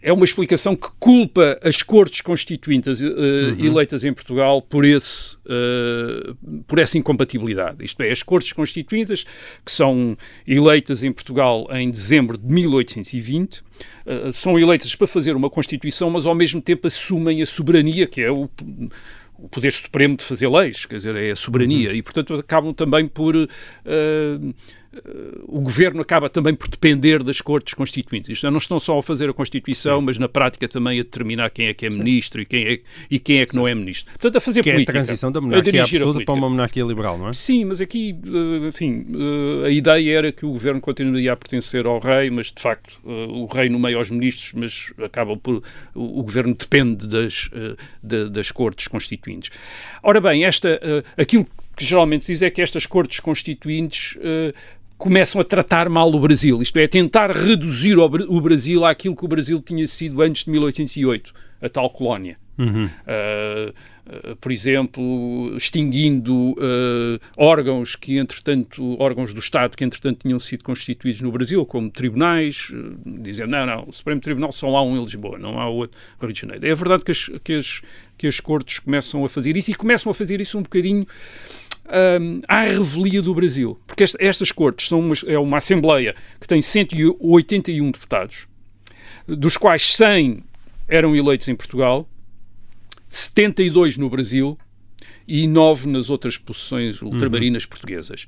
[0.01, 3.65] é uma explicação que culpa as cortes constituintes uh, uhum.
[3.65, 7.83] eleitas em Portugal por, esse, uh, por essa incompatibilidade.
[7.83, 9.25] Isto é, as cortes constituintes,
[9.63, 13.63] que são eleitas em Portugal em dezembro de 1820, uh,
[14.33, 18.31] são eleitas para fazer uma Constituição, mas ao mesmo tempo assumem a soberania, que é
[18.31, 18.49] o
[19.41, 21.95] o poder supremo de fazer leis, quer dizer, é a soberania, uhum.
[21.95, 23.47] e portanto acabam também por uh,
[25.47, 28.29] o governo acaba também por depender das cortes constituintes.
[28.29, 30.05] Isto não estão só a fazer a Constituição, Sim.
[30.05, 31.99] mas na prática também a determinar quem é que é Sim.
[31.99, 33.57] ministro e quem é, e quem é que Sim.
[33.57, 34.11] não é ministro.
[34.11, 34.97] Portanto, a fazer que política.
[34.97, 37.33] É a transição da monarquia absoluta para uma monarquia liberal, não é?
[37.33, 39.05] Sim, mas aqui, eh, enfim,
[39.63, 42.99] eh, a ideia era que o governo continuaria a pertencer ao rei, mas de facto
[43.05, 45.63] eh, o rei nomeia os ministros, mas acaba por.
[45.95, 47.49] O, governo depende das,
[48.03, 49.49] das cortes constituintes.
[50.03, 50.79] Ora bem, esta,
[51.17, 54.17] aquilo que geralmente se diz é que estas cortes constituintes
[55.01, 59.27] começam a tratar mal o Brasil, isto é, tentar reduzir o Brasil àquilo que o
[59.27, 62.37] Brasil tinha sido antes de 1808, a tal colónia.
[62.55, 62.85] Uhum.
[62.85, 70.37] Uh, uh, por exemplo, extinguindo uh, órgãos que, entretanto, órgãos do Estado que, entretanto, tinham
[70.37, 72.71] sido constituídos no Brasil, como tribunais,
[73.03, 76.27] dizendo, não, não, o Supremo Tribunal só há um em Lisboa, não há outro no
[76.27, 76.67] Rio de Janeiro.
[76.67, 77.81] É verdade que as, que as,
[78.15, 81.07] que as cortes começam a fazer isso e começam a fazer isso um bocadinho
[81.87, 83.79] um, à revelia do Brasil.
[83.85, 88.47] Porque esta, estas cortes são uma, é uma Assembleia que tem 181 deputados,
[89.27, 90.43] dos quais 100
[90.87, 92.07] eram eleitos em Portugal,
[93.09, 94.57] 72 no Brasil
[95.27, 97.69] e 9 nas outras posições ultramarinas uhum.
[97.69, 98.27] portuguesas.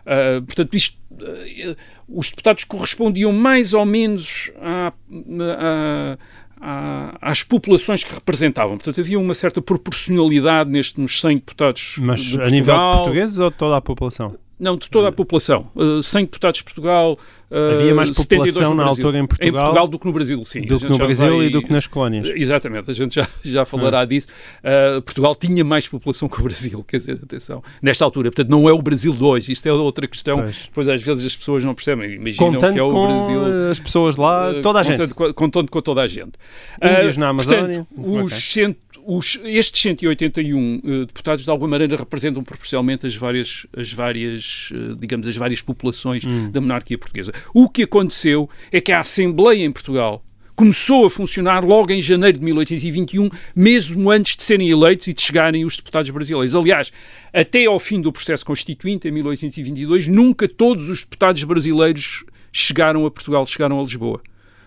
[0.00, 1.76] Uh, portanto, isto, uh,
[2.08, 6.18] os deputados correspondiam mais ou menos a, a,
[6.60, 8.76] às populações que representavam.
[8.76, 13.38] Portanto, havia uma certa proporcionalidade neste, nos 100 deputados Mas de a nível de portugueses
[13.38, 14.36] ou de toda a população?
[14.60, 15.70] Não, de toda a população.
[15.74, 17.18] Uh, 100 deputados de Portugal.
[17.50, 20.60] Uh, Havia mais população na altura em Portugal, em Portugal do que no Brasil, sim.
[20.60, 21.46] Do que no Brasil vai...
[21.46, 22.28] e do que nas colónias.
[22.36, 24.04] Exatamente, a gente já, já falará ah.
[24.04, 24.28] disso.
[24.58, 28.30] Uh, Portugal tinha mais população que o Brasil, quer dizer, atenção, nesta altura.
[28.30, 30.42] Portanto, não é o Brasil de hoje, isto é outra questão.
[30.42, 33.70] Pois, pois às vezes as pessoas não percebem, imaginam contando que é o Brasil.
[33.70, 35.14] as pessoas lá, toda a contando, gente.
[35.14, 36.32] Com, contando com toda a gente.
[36.80, 37.86] Índios na Amazónia.
[37.92, 38.38] Portanto, os okay.
[38.38, 44.70] cento os, estes 181 uh, deputados, de alguma maneira, representam proporcionalmente as várias, as várias
[44.72, 46.50] uh, digamos, as várias populações hum.
[46.50, 47.32] da monarquia portuguesa.
[47.54, 50.24] O que aconteceu é que a Assembleia em Portugal
[50.60, 55.22] começou a funcionar logo em janeiro de 1821, mesmo antes de serem eleitos e de
[55.22, 56.54] chegarem os deputados brasileiros.
[56.54, 56.92] Aliás,
[57.32, 63.10] até ao fim do processo constituinte, em 1822, nunca todos os deputados brasileiros chegaram a
[63.10, 64.20] Portugal, chegaram a Lisboa.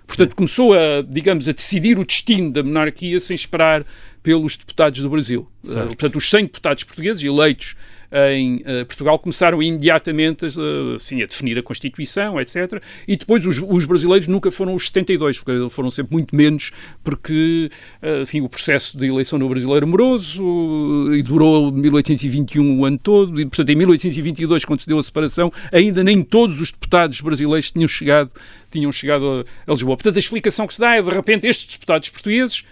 [0.08, 3.86] Portanto, começou a, digamos, a decidir o destino da monarquia sem esperar
[4.24, 5.48] pelos deputados do Brasil.
[5.64, 7.76] Uh, portanto, os 100 deputados portugueses eleitos
[8.36, 12.82] em uh, Portugal começaram imediatamente uh, assim, a definir a Constituição, etc.
[13.08, 16.72] E depois os, os, brasileiros nunca foram os 72, porque foram sempre muito menos,
[17.04, 17.70] porque
[18.04, 20.44] uh, enfim, o processo de eleição no Brasil era moroso
[21.14, 25.52] e durou 1821 o ano todo, e portanto em 1822, quando se deu a separação,
[25.72, 28.32] ainda nem todos os deputados brasileiros tinham chegado,
[28.70, 29.98] tinham chegado a, a Lisboa.
[29.98, 32.64] Portanto, a explicação que se dá é, de repente, estes deputados portugueses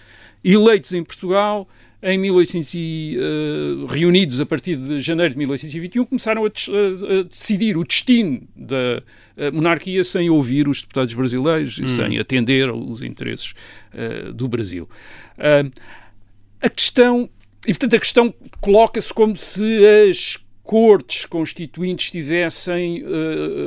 [0.44, 1.68] eleitos em Portugal
[2.02, 7.22] em 1800 e, uh, reunidos a partir de janeiro de 1821, começaram a, a, a
[7.22, 9.02] decidir o destino da
[9.52, 11.86] monarquia sem ouvir os deputados brasileiros e hum.
[11.86, 13.54] sem atender aos interesses
[13.94, 14.88] uh, do Brasil.
[15.38, 15.70] Uh,
[16.60, 17.30] a questão,
[17.66, 23.02] e portanto a questão coloca-se como se as cortes constituintes tivessem,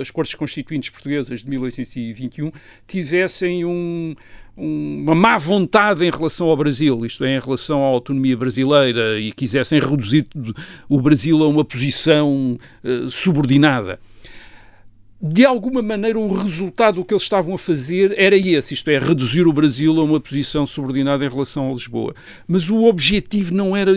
[0.01, 2.51] as cortes constituintes portuguesas de 1821,
[2.87, 4.15] tivessem um,
[4.57, 9.31] uma má vontade em relação ao Brasil, isto é, em relação à autonomia brasileira, e
[9.31, 10.27] quisessem reduzir
[10.87, 13.99] o Brasil a uma posição uh, subordinada.
[15.21, 18.99] De alguma maneira, o resultado do que eles estavam a fazer era esse, isto é,
[18.99, 22.13] reduzir o Brasil a uma posição subordinada em relação a Lisboa.
[22.47, 23.91] Mas o objetivo não era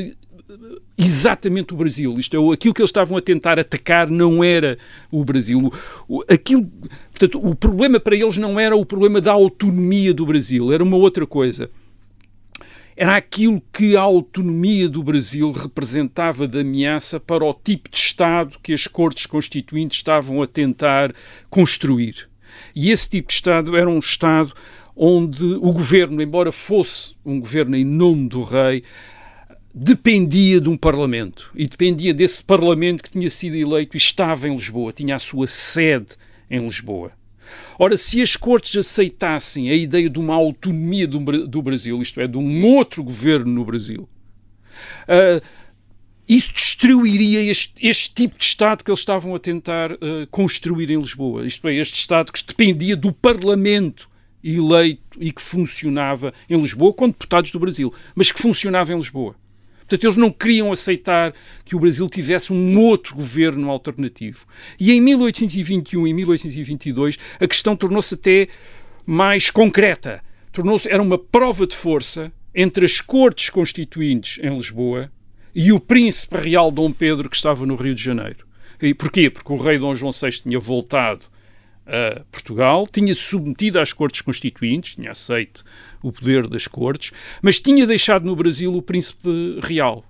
[0.97, 2.19] exatamente o Brasil.
[2.19, 4.77] Isto é, aquilo que eles estavam a tentar atacar não era
[5.11, 5.73] o Brasil.
[6.29, 6.69] Aquilo,
[7.19, 10.97] portanto, o problema para eles não era o problema da autonomia do Brasil, era uma
[10.97, 11.69] outra coisa.
[12.97, 18.59] era aquilo que a autonomia do Brasil representava de ameaça para o tipo de Estado
[18.61, 21.15] que as Cortes Constituintes estavam a tentar
[21.49, 22.29] construir.
[22.75, 24.53] E esse tipo de Estado era um Estado
[24.97, 28.83] onde o governo, embora fosse um governo em nome do rei,
[29.73, 31.53] dependia de um Parlamento.
[31.55, 35.47] E dependia desse Parlamento que tinha sido eleito e estava em Lisboa, tinha a sua
[35.47, 36.17] sede
[36.51, 37.13] em Lisboa.
[37.79, 42.27] Ora, se as Cortes aceitassem a ideia de uma autonomia do, do Brasil, isto é,
[42.27, 44.09] de um outro governo no Brasil,
[45.09, 45.43] uh,
[46.29, 50.99] isso destruiria este, este, tipo de Estado que eles estavam a tentar uh, construir em
[50.99, 51.47] Lisboa.
[51.47, 54.11] Isto é, este Estado que dependia do Parlamento
[54.45, 59.35] eleito e que funcionava em Lisboa com deputados do Brasil, mas que funcionava em Lisboa.
[59.89, 61.33] Portanto, eles não queriam aceitar
[61.65, 64.45] que o Brasil tivesse um outro governo alternativo.
[64.79, 68.49] E em 1821 e 1822 a questão tornou-se até
[69.07, 70.23] mais concreta.
[70.53, 75.11] Tornou-se era uma prova de força entre as cortes constituintes em Lisboa
[75.55, 78.47] e o príncipe real Dom Pedro que estava no Rio de Janeiro.
[78.83, 79.31] E porquê?
[79.31, 81.25] Porque o rei Dom João VI tinha voltado
[81.89, 85.65] a Portugal, tinha submetido às cortes constituintes, tinha aceito
[86.03, 90.05] o poder das cortes, mas tinha deixado no Brasil o príncipe real,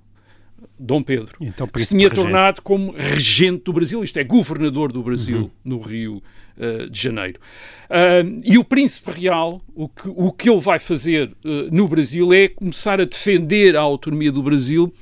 [0.79, 2.23] Dom Pedro, então, que se tinha regente.
[2.23, 5.51] tornado como regente do Brasil, isto é, governador do Brasil uhum.
[5.65, 6.23] no Rio
[6.57, 7.41] uh, de Janeiro.
[7.89, 12.33] Uh, e o príncipe real, o que, o que ele vai fazer uh, no Brasil
[12.33, 14.93] é começar a defender a autonomia do Brasil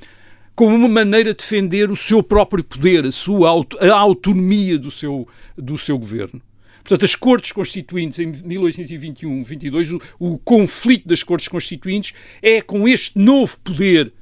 [0.55, 5.27] como uma maneira de defender o seu próprio poder, a sua a autonomia do seu,
[5.55, 6.41] do seu governo.
[6.87, 13.19] Portanto, as Cortes Constituintes em 1821-22, o, o conflito das Cortes Constituintes é com este
[13.19, 14.13] novo poder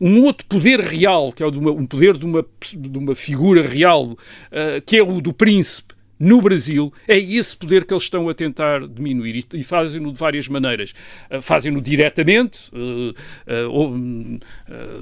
[0.00, 2.44] um outro poder real, que é o de uma, um poder de uma,
[2.76, 7.84] de uma figura real, uh, que é o do príncipe, no Brasil, é esse poder
[7.84, 10.94] que eles estão a tentar diminuir e, e fazem-no de várias maneiras.
[11.28, 13.12] Uh, fazem-no diretamente, uh,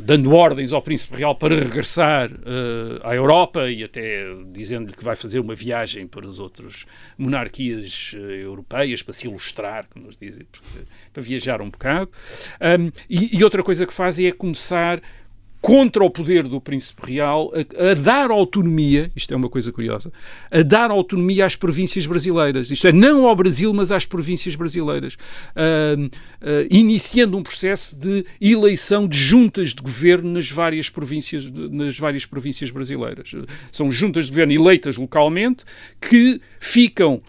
[0.02, 2.30] dando ordens ao Príncipe Real para regressar
[3.02, 6.86] à Europa e até dizendo-lhe que vai fazer uma viagem para as outras
[7.18, 10.46] monarquias europeias para se ilustrar, como nos dizem,
[11.12, 12.10] para viajar um bocado.
[12.60, 15.02] Um, e, e outra coisa que fazem é começar
[15.60, 20.10] contra o poder do príncipe real, a, a, dar autonomia, isto é uma coisa curiosa,
[20.50, 25.14] a dar autonomia às províncias brasileiras, isto é, não ao Brasil, mas às províncias brasileiras,
[25.14, 26.08] uh, uh,
[26.70, 32.70] iniciando um processo de eleição de juntas de governo nas várias províncias, nas várias províncias
[32.70, 33.32] brasileiras.
[33.70, 35.64] São juntas de governo eleitas localmente
[36.00, 37.22] que ficam,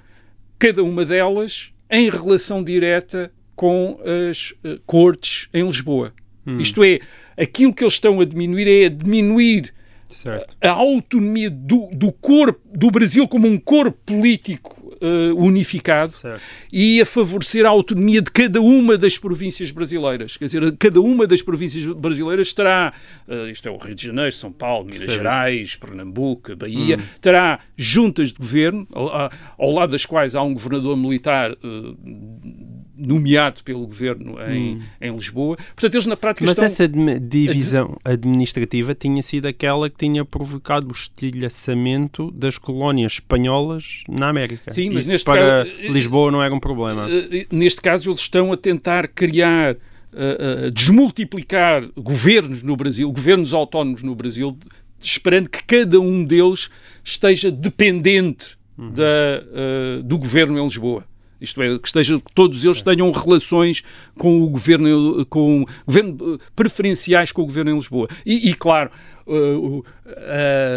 [0.57, 6.13] cada uma delas, em relação direta com as uh, cortes em Lisboa.
[6.45, 6.59] Hum.
[6.59, 6.99] Isto é,
[7.41, 9.73] aquilo que eles estão a diminuir é a diminuir
[10.09, 10.55] certo.
[10.61, 16.41] a autonomia do, do corpo do Brasil como um corpo político uh, unificado certo.
[16.71, 20.37] e a favorecer a autonomia de cada uma das províncias brasileiras.
[20.37, 22.93] Quer dizer, cada uma das províncias brasileiras terá,
[23.27, 25.13] uh, isto é o Rio de Janeiro, São Paulo, Minas certo.
[25.13, 27.03] Gerais, Pernambuco, Bahia, hum.
[27.19, 31.97] terá juntas de governo, ao, ao, lado das quais há um governador militar uh,
[33.01, 34.79] nomeado pelo governo em, hum.
[34.99, 35.57] em Lisboa.
[35.75, 36.65] Portanto, eles na prática Mas estão...
[36.65, 44.29] essa divisão administrativa tinha sido aquela que tinha provocado o estilhaçamento das colónias espanholas na
[44.29, 44.71] América.
[44.71, 47.09] Sim, mas Isso neste para caso, Lisboa não era um problema.
[47.09, 49.75] Eh, eh, neste caso, eles estão a tentar criar,
[50.13, 54.57] a desmultiplicar governos no Brasil, governos autónomos no Brasil,
[54.99, 56.69] esperando que cada um deles
[57.03, 58.91] esteja dependente uhum.
[58.91, 61.03] da, uh, do governo em Lisboa.
[61.41, 63.83] Isto é, que, esteja, que todos eles tenham relações
[64.17, 68.07] com o governo, com governo preferenciais com o governo em Lisboa.
[68.25, 68.91] E, e claro,
[69.25, 69.83] uh,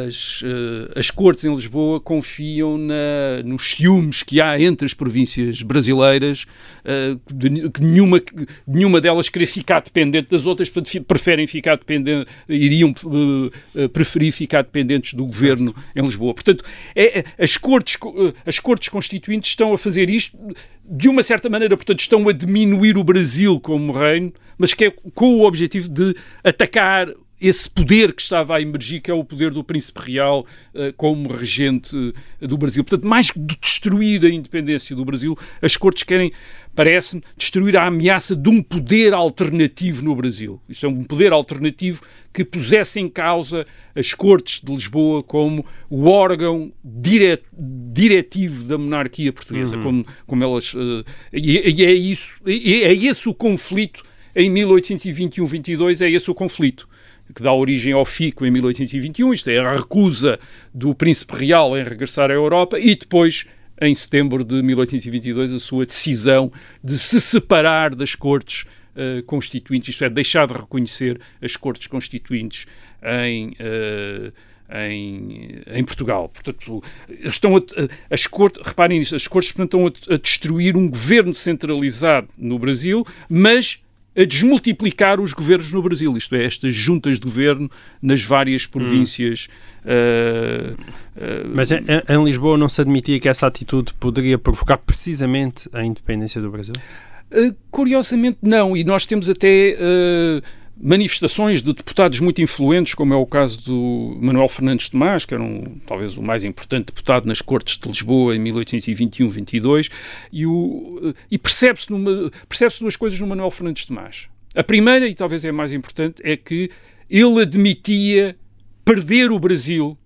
[0.07, 5.63] as, uh, as cortes em Lisboa confiam na, nos ciúmes que há entre as províncias
[5.63, 6.47] brasileiras,
[7.33, 8.21] de, que nenhuma,
[8.67, 10.71] nenhuma delas querer ficar dependente das outras,
[11.07, 12.95] preferem ficar dependentes, iriam
[13.93, 16.35] preferir ficar dependentes do governo em Lisboa.
[16.35, 17.97] Portanto, é, é, as, cortes,
[18.47, 20.37] as cortes constituintes estão a fazer isto
[20.85, 24.93] de uma certa maneira, portanto, estão a diminuir o Brasil como reino, mas que é
[25.15, 27.09] com o objetivo de atacar
[27.41, 31.33] esse poder que estava a emergir, que é o poder do príncipe real uh, como
[31.33, 32.85] regente uh, do Brasil.
[32.85, 36.33] Portanto, mais que de destruir a independência do Brasil, as cortes querem,
[36.75, 40.61] parece-me, destruir a ameaça de um poder alternativo no Brasil.
[40.69, 46.09] Isto é um poder alternativo que pusesse em causa as cortes de Lisboa como o
[46.09, 49.83] órgão dire diretivo da monarquia portuguesa, uhum.
[49.83, 50.73] como, como elas...
[50.73, 54.03] Uh, e, e, é isso, é, é esse o conflito
[54.35, 56.89] em 1821-22, é esse o conflito
[57.33, 60.39] que dá origem ao FICO em 1821, isto é, a recusa
[60.73, 63.47] do príncipe real em regressar à Europa, e depois,
[63.81, 66.51] em setembro de 1822, a sua decisão
[66.83, 72.67] de se separar das cortes uh, constituintes, isto é, deixar de reconhecer as cortes constituintes
[73.03, 73.51] em.
[73.51, 74.33] Uh,
[74.71, 76.29] em, em, Portugal.
[76.29, 76.83] Portanto,
[77.23, 77.61] estão a,
[78.11, 82.59] as cortes, reparem nisso, as cortes portanto, estão a, a, destruir um governo centralizado no
[82.59, 83.84] Brasil, mas
[84.17, 89.49] a desmultiplicar os governos no Brasil, isto é, estas juntas de governo nas várias províncias.
[89.51, 89.91] Hum.
[89.91, 95.69] Uh, uh, mas em, em, Lisboa não se admitia que essa atitude poderia provocar precisamente
[95.73, 96.75] a independência do Brasil?
[97.31, 99.77] Uh, curiosamente, não, e nós temos até
[100.77, 105.43] manifestações de deputados muito influentes, como é o caso do Manuel Fernandes Tomás, que era
[105.43, 109.91] um, talvez o mais importante deputado nas Cortes de Lisboa em 1821-22,
[110.33, 110.45] e,
[111.31, 111.87] e percebe-se
[112.49, 114.29] percebe duas coisas no Manuel Fernandes Tomás.
[114.55, 116.71] A primeira, e talvez é a mais importante, é que
[117.09, 118.37] ele admitia
[118.85, 119.97] perder o Brasil.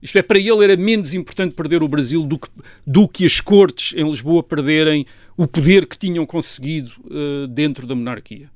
[0.00, 2.48] Isto é, para ele era menos importante perder o Brasil do que,
[2.84, 7.94] do que as cortes em Lisboa perderem o poder que tinham conseguido uh, dentro da
[7.94, 8.50] monarquia.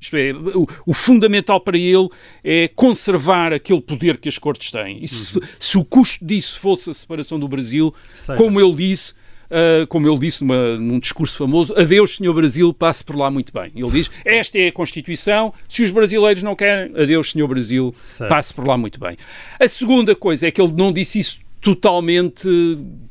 [0.00, 2.08] Isto é, o, o, fundamental para ele
[2.42, 5.04] é conservar aquele poder que as cortes têm.
[5.04, 5.44] E se, uhum.
[5.58, 8.36] se o custo disso fosse a separação do Brasil, Seja.
[8.38, 9.12] como ele disse,
[9.50, 13.52] uh, como ele disse numa, num discurso famoso, adeus, senhor Brasil, passe por lá muito
[13.52, 13.70] bem.
[13.74, 18.30] Ele diz, esta é a Constituição, se os brasileiros não querem, adeus, senhor Brasil, certo.
[18.30, 19.18] passe por lá muito bem.
[19.58, 22.48] A segunda coisa é que ele não disse isso totalmente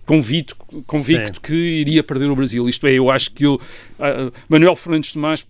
[0.07, 0.55] convicto,
[0.87, 2.67] convicto que iria perder o Brasil.
[2.67, 3.61] Isto é, eu acho que eu,
[3.99, 5.45] uh, Manuel Fernandes Tomás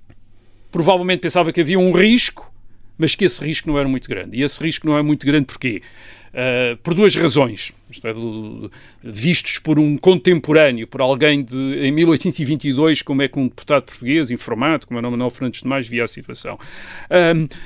[0.72, 2.52] provavelmente pensava que havia um risco,
[2.98, 4.38] mas que esse risco não era muito grande.
[4.38, 5.82] E esse risco não é muito grande porquê?
[6.30, 8.72] Uh, por duas razões, é, do,
[9.04, 14.30] vistos por um contemporâneo, por alguém de, em 1822, como é que um deputado português,
[14.30, 16.60] informado, como era o Manuel Fernandes de Tomás, via a situação.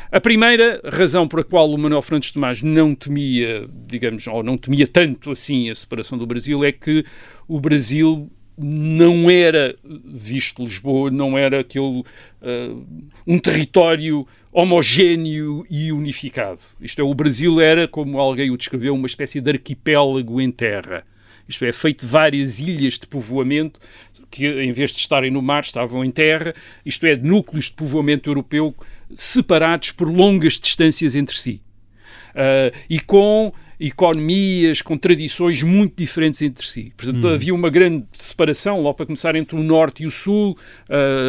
[0.09, 4.41] A primeira razão por a qual o Manuel Fernandes de Tomás não temia, digamos, ou
[4.41, 7.03] não temia tanto assim a separação do Brasil, é que
[7.49, 12.85] o Brasil não era, visto Lisboa, não era aquele uh,
[13.25, 16.59] um território homogéneo e unificado.
[16.79, 21.03] Isto é, o Brasil era, como alguém o descreveu, uma espécie de arquipélago em terra.
[21.47, 23.79] Isto é, feito de várias ilhas de povoamento
[24.29, 26.53] que, em vez de estarem no mar, estavam em terra.
[26.85, 28.75] Isto é, núcleos de povoamento europeu
[29.15, 31.61] separados por longas distâncias entre si.
[32.33, 36.91] Uh, e com economias, com tradições muito diferentes entre si.
[36.95, 37.33] Portanto, hum.
[37.33, 40.57] havia uma grande separação, logo para começar, entre o Norte e o Sul,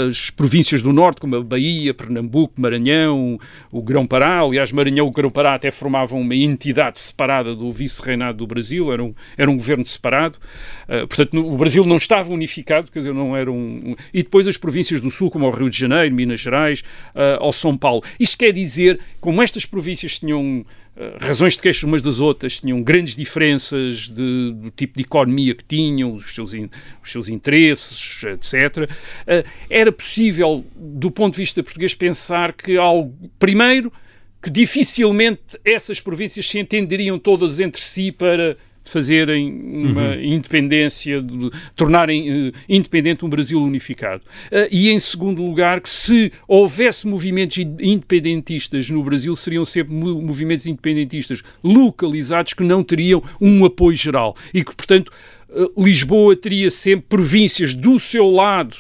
[0.08, 3.38] as províncias do Norte, como a Bahia, Pernambuco, Maranhão,
[3.70, 4.40] o Grão-Pará.
[4.40, 9.02] Aliás, Maranhão e o Grão-Pará até formavam uma entidade separada do vice-reinado do Brasil, era
[9.02, 10.38] um, era um governo separado.
[10.84, 13.94] Uh, portanto, o Brasil não estava unificado, quer dizer, não era um...
[14.12, 16.82] E depois as províncias do Sul, como o Rio de Janeiro, Minas Gerais,
[17.14, 18.02] uh, ao São Paulo.
[18.18, 20.83] Isto quer dizer, como estas províncias tinham eh,
[21.18, 25.64] razões de queixo umas das outras, tinham grandes diferenças de, do tipo de economia que
[25.64, 26.70] tinham, os seus, in,
[27.02, 28.88] os seus interesses, etc.
[28.88, 33.92] Uh, era possível, do ponto de vista português, pensar que algo, primeiro,
[34.40, 40.22] que dificilmente essas províncias se entenderiam todas entre si para fazerem uma uhum.
[40.22, 44.22] independência, de, tornarem uh, independente um Brasil unificado.
[44.52, 50.66] Uh, e, em segundo lugar, que se houvesse movimentos independentistas no Brasil, seriam sempre movimentos
[50.66, 54.36] independentistas localizados que não teriam um apoio geral.
[54.52, 55.10] E que, portanto,
[55.48, 58.76] uh, Lisboa teria sempre províncias do seu lado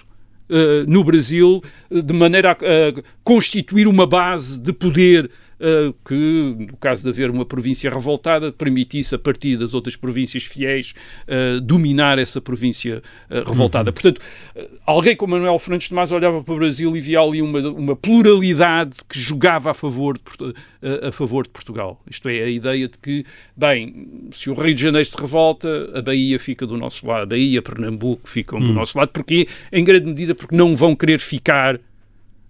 [0.86, 5.30] no Brasil, de maneira a constituir uma base de poder
[6.04, 10.94] que, no caso de haver uma província revoltada, permitisse, a partir das outras províncias fiéis,
[11.26, 13.90] uh, dominar essa província uh, revoltada.
[13.90, 13.94] Uhum.
[13.94, 14.20] Portanto,
[14.86, 18.98] alguém como Manuel Fernandes Tomás olhava para o Brasil e via ali uma, uma pluralidade
[19.08, 20.54] que jogava a favor, de,
[21.06, 22.02] a favor de Portugal.
[22.08, 23.24] Isto é, a ideia de que,
[23.56, 27.26] bem, se o Rio de Janeiro se revolta, a Bahia fica do nosso lado, a
[27.26, 29.08] Bahia, Pernambuco ficam do nosso lado.
[29.08, 29.46] Porquê?
[29.72, 31.80] Em grande medida porque não vão querer ficar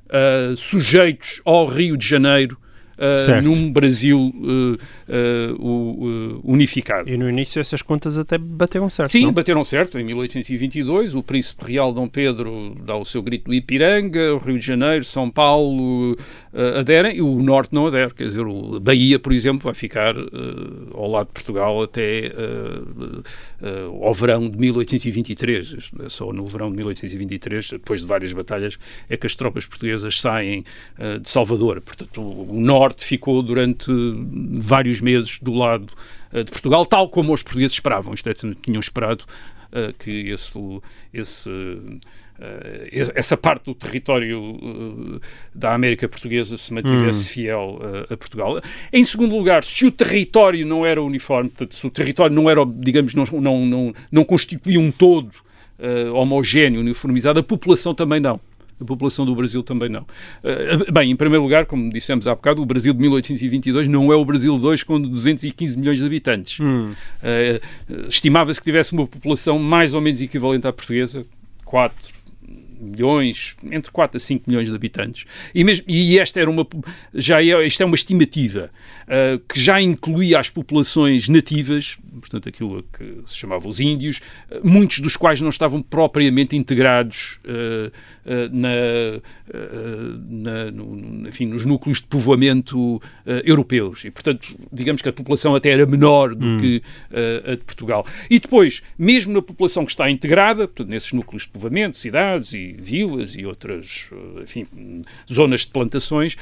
[0.04, 2.58] Uh, sujeitos ao Rio de Janeiro
[2.98, 4.78] uh, num Brasil uh,
[6.44, 7.08] unificado.
[7.08, 9.10] E no início essas contas até bateram certo.
[9.10, 9.32] Sim, não?
[9.32, 9.98] bateram certo.
[9.98, 14.58] Em 1822, o príncipe real Dom Pedro dá o seu grito do Ipiranga, o Rio
[14.58, 16.16] de Janeiro, São Paulo
[16.78, 18.14] aderem e o Norte não adere.
[18.14, 20.14] Quer dizer, o Bahia, por exemplo, vai ficar
[20.92, 22.32] ao lado de Portugal até
[24.02, 25.90] ao verão de 1823.
[26.04, 28.78] É só no verão de 1823, depois de várias batalhas,
[29.08, 30.64] é que as tropas portuguesas saem
[31.20, 31.80] de Salvador.
[31.80, 33.90] Portanto, o Norte Norte ficou durante
[34.58, 35.90] vários meses do lado
[36.32, 38.12] uh, de Portugal, tal como os portugueses esperavam.
[38.12, 39.24] Isto é, tinham esperado
[39.72, 40.52] uh, que esse,
[41.12, 42.00] esse uh,
[43.14, 45.20] essa parte do território
[45.54, 47.32] da América Portuguesa se mantivesse hum.
[47.32, 48.60] fiel uh, a Portugal.
[48.92, 52.64] Em segundo lugar, se o território não era uniforme, portanto, se o território não era,
[52.66, 55.32] digamos, não, não, não, não constituía um todo
[55.78, 58.38] uh, homogéneo, uniformizado, a população também não.
[58.84, 60.02] A população do Brasil também não.
[60.02, 64.16] Uh, bem, em primeiro lugar, como dissemos há bocado, o Brasil de 1822 não é
[64.16, 66.60] o Brasil de hoje com 215 milhões de habitantes.
[66.60, 66.92] Hum.
[67.22, 71.26] Uh, Estimava-se que tivesse uma população mais ou menos equivalente à portuguesa,
[71.64, 72.14] 4,
[72.84, 75.24] milhões, entre 4 a 5 milhões de habitantes.
[75.54, 76.66] E, mesmo, e esta era uma,
[77.14, 78.70] já é, esta é uma estimativa
[79.04, 84.20] uh, que já incluía as populações nativas, portanto aquilo que se chamava os índios,
[84.50, 87.92] uh, muitos dos quais não estavam propriamente integrados uh,
[88.50, 88.70] na,
[90.28, 93.00] na no, enfim, nos núcleos de povoamento
[93.44, 94.04] europeus.
[94.04, 96.58] E, portanto, digamos que a população até era menor do hum.
[96.58, 96.82] que
[97.46, 98.06] a de Portugal.
[98.30, 102.73] E depois, mesmo na população que está integrada, portanto, nesses núcleos de povoamento, cidades e
[102.78, 104.10] vilas e outras,
[104.42, 104.66] enfim,
[105.30, 106.36] zonas de plantações,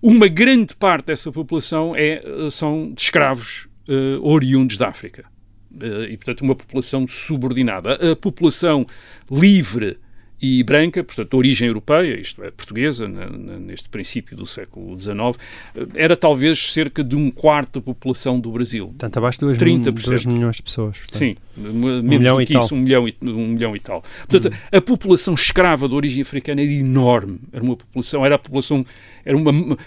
[0.00, 5.24] uma grande parte dessa população é, são de escravos uh, oriundos da África.
[5.72, 8.12] Uh, e, portanto, uma população subordinada.
[8.12, 8.86] A população
[9.30, 9.98] livre
[10.40, 14.98] e branca, portanto, de origem europeia, isto é, portuguesa, na, na, neste princípio do século
[15.00, 15.16] XIX,
[15.94, 18.88] era talvez cerca de um quarto da população do Brasil.
[18.88, 19.46] Portanto, abaixo de
[20.26, 20.98] 2 milhões de pessoas.
[20.98, 21.18] Portanto.
[21.18, 24.02] Sim, menos um milhão do que isso, um milhão, e, um milhão e tal.
[24.28, 24.58] Portanto, hum.
[24.70, 27.40] a população escrava de origem africana era enorme.
[27.52, 28.84] Era uma população, era a população,
[29.24, 29.78] era uma,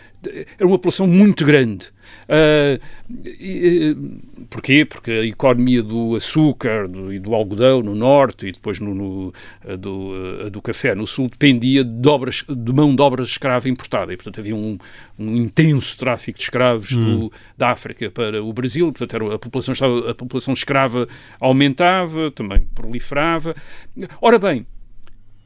[0.57, 1.91] era uma população muito grande.
[2.27, 2.79] Uh,
[4.49, 4.85] porquê?
[4.85, 9.33] Porque a economia do açúcar do, e do algodão no norte e depois no, no
[9.67, 10.11] a do,
[10.45, 14.17] a do café no sul dependia de, obras, de mão de obra escrava importada e,
[14.17, 14.77] portanto, havia um,
[15.17, 17.01] um intenso tráfico de escravos hum.
[17.01, 18.91] do, da África para o Brasil.
[18.91, 21.07] Portanto, era, a, população estava, a população escrava
[21.39, 23.55] aumentava, também proliferava.
[24.21, 24.65] Ora bem,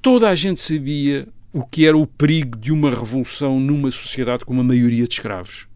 [0.02, 4.54] toda a gente sabia o que era o perigo de uma revolução numa sociedade com
[4.54, 5.68] uma maioria de escravos.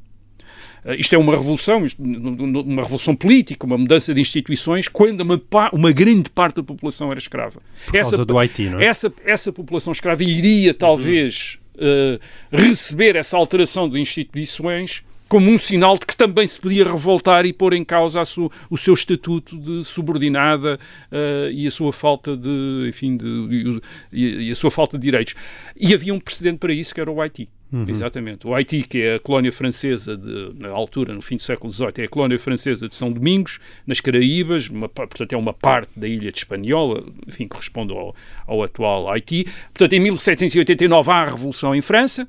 [0.86, 5.42] Uh, isto é uma revolução, uma revolução política, uma mudança de instituições, quando uma,
[5.74, 7.60] uma grande parte da população era escrava.
[7.88, 8.86] Por essa, do Haiti, não é?
[8.86, 12.20] essa, essa população escrava iria, talvez, uh,
[12.52, 17.54] receber essa alteração de instituições como um sinal de que também se podia revoltar e
[17.54, 20.80] pôr em causa sua, o seu estatuto de subordinada
[21.12, 23.82] uh, e a sua falta de, enfim, de,
[24.14, 25.36] e, e, a sua falta de direitos.
[25.76, 27.50] E havia um precedente para isso, que era o Haiti.
[27.72, 27.86] Uhum.
[27.88, 28.48] Exatamente.
[28.48, 31.94] O Haiti, que é a colónia francesa, de, na altura, no fim do século XVIII,
[31.98, 36.08] é a colónia francesa de São Domingos, nas Caraíbas, uma, portanto é uma parte da
[36.08, 38.16] ilha de Espanhola, enfim, corresponde ao,
[38.48, 39.46] ao atual Haiti.
[39.74, 42.28] Portanto, em 1789 há a Revolução em França,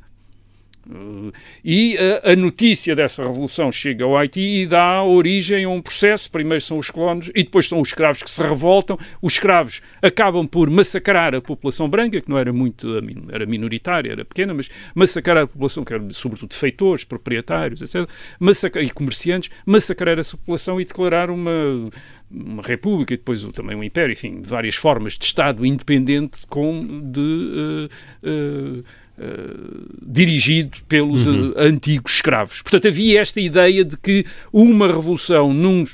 [1.65, 6.31] e a, a, notícia dessa revolução chega ao Haiti e dá origem a um processo.
[6.31, 8.97] Primeiro são os colonos e depois são os escravos que se revoltam.
[9.21, 12.89] Os escravos acabam por massacrar a população branca, que não era muito,
[13.33, 18.09] era minoritária, era pequena, mas massacrar a população, que era sobretudo feitores, proprietários, etc.,
[18.39, 21.91] massacrar, e comerciantes, massacrar essa população e declarar uma,
[22.31, 27.21] uma república e depois também um império, enfim, várias formas de Estado independente com de.
[27.21, 31.53] Uh, uh, Uh, dirigido pelos uhum.
[31.53, 32.61] uh, antigos escravos.
[32.61, 35.85] Portanto, havia esta ideia de que uma revolução num,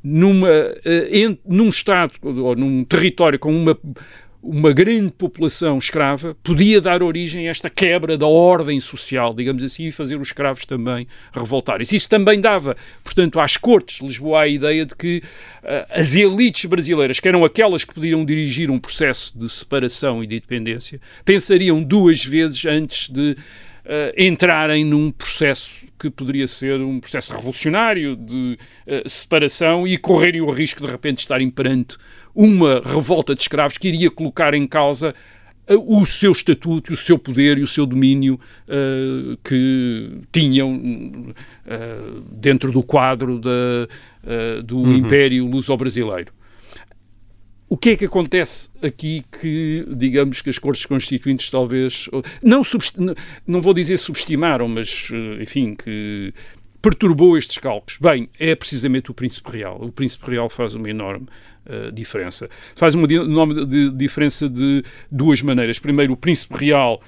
[0.00, 3.76] numa, uh, num Estado ou num território com uma
[4.42, 9.88] uma grande população escrava podia dar origem a esta quebra da ordem social, digamos assim,
[9.88, 11.96] e fazer os escravos também revoltarem-se.
[11.96, 15.22] Isso também dava, portanto, às cortes de Lisboa a ideia de que
[15.62, 20.26] uh, as elites brasileiras, que eram aquelas que podiam dirigir um processo de separação e
[20.26, 23.36] de independência, pensariam duas vezes antes de
[24.16, 30.50] entrarem num processo que poderia ser um processo revolucionário de uh, separação e correrem o
[30.50, 31.96] risco de repente estarem perante
[32.34, 35.14] uma revolta de escravos que iria colocar em causa
[35.68, 41.34] uh, o seu estatuto, o seu poder e o seu domínio uh, que tinham
[42.32, 43.50] dentro do quadro da,
[44.64, 44.92] do uhum.
[44.94, 46.32] Império Luso-Brasileiro.
[47.70, 52.08] O que é que acontece aqui que, digamos, que as Cortes Constituintes talvez,
[52.42, 52.62] não,
[53.46, 56.32] não vou dizer subestimaram, mas, enfim, que
[56.80, 57.98] perturbou estes cálculos?
[58.00, 59.78] Bem, é precisamente o Príncipe Real.
[59.82, 61.26] O Príncipe Real faz uma enorme
[61.66, 62.48] uh, diferença.
[62.74, 65.78] Faz uma enorme diferença de duas maneiras.
[65.78, 66.98] Primeiro, o Príncipe Real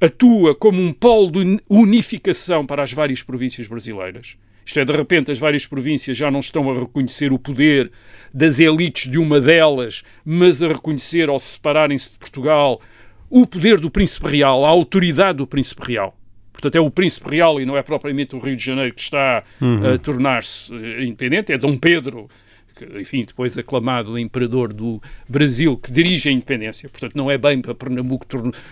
[0.00, 4.36] atua como um polo de unificação para as várias províncias brasileiras.
[4.64, 7.90] Isto é, de repente, as várias províncias já não estão a reconhecer o poder
[8.32, 12.80] das elites de uma delas, mas a reconhecer, ao separarem-se de Portugal,
[13.28, 16.16] o poder do Príncipe Real, a autoridade do Príncipe Real.
[16.52, 19.42] Portanto, é o Príncipe Real e não é propriamente o Rio de Janeiro que está
[19.60, 19.94] uhum.
[19.94, 22.28] a tornar-se eh, independente, é Dom Pedro
[22.98, 26.88] enfim, depois aclamado imperador do Brasil, que dirige a independência.
[26.88, 28.26] Portanto, não é bem para Pernambuco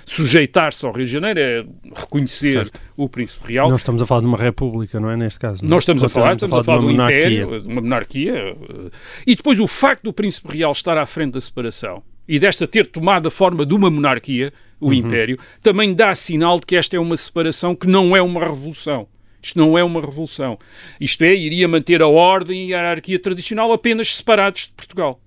[0.05, 2.81] sujeitar-se ao Rio de Janeiro, é reconhecer certo.
[2.97, 3.71] o Príncipe Real.
[3.71, 5.17] Nós estamos a falar de uma república, não é?
[5.17, 5.65] Neste caso.
[5.65, 8.35] Nós estamos a falar, estamos a falar, a falar de, uma império, de uma monarquia.
[8.35, 8.91] Eh,
[9.27, 12.87] e depois o facto do Príncipe Real estar à frente da separação e desta ter
[12.87, 17.01] tomado a forma de uma monarquia o Império, também dá sinal de que esta é
[17.01, 19.09] uma separação que não é uma revolução.
[19.43, 20.59] Isto não é uma revolução.
[21.01, 25.21] Isto é, iria manter a ordem e a hierarquia tradicional apenas separados de Portugal.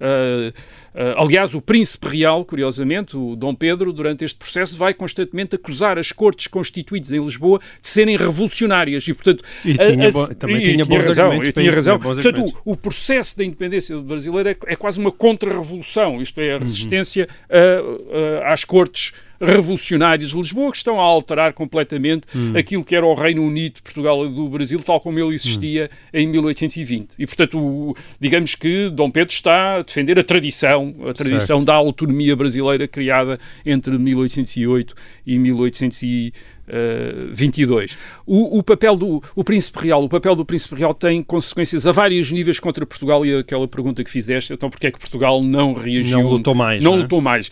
[0.00, 0.48] Uh,
[0.94, 5.98] uh, aliás, o príncipe real, curiosamente, o Dom Pedro, durante este processo, vai constantemente acusar
[5.98, 10.56] as cortes constituídas em Lisboa de serem revolucionárias e, portanto, E tinha a- bo- também
[10.56, 11.98] e tinha bons razão, e tinha isso, razão.
[11.98, 16.46] tinha Portanto, o, o processo da independência brasileira é, é quase uma contra-revolução, isto Uhum.
[16.46, 22.26] é, a resistência a- a- às cortes revolucionárias de Lisboa, que estão a alterar completamente
[22.34, 22.52] Hum.
[22.56, 25.90] aquilo que era o Reino Unido de Portugal e do Brasil, tal como ele existia
[25.92, 25.96] Hum.
[26.18, 27.14] em 1820.
[27.18, 31.74] E, portanto, o- digamos que Dom Pedro está a defender a tradição, a tradição da
[31.74, 34.94] autonomia brasileira criada entre 1808
[35.26, 37.96] e 1822.
[38.26, 41.92] O, o papel do o Príncipe Real, o papel do Príncipe Real tem consequências a
[41.92, 45.72] vários níveis contra Portugal e aquela pergunta que fizeste, então porque é que Portugal não
[45.74, 46.18] reagiu?
[46.20, 47.02] Não lutou mais, Não não é?
[47.02, 47.50] lutou mais.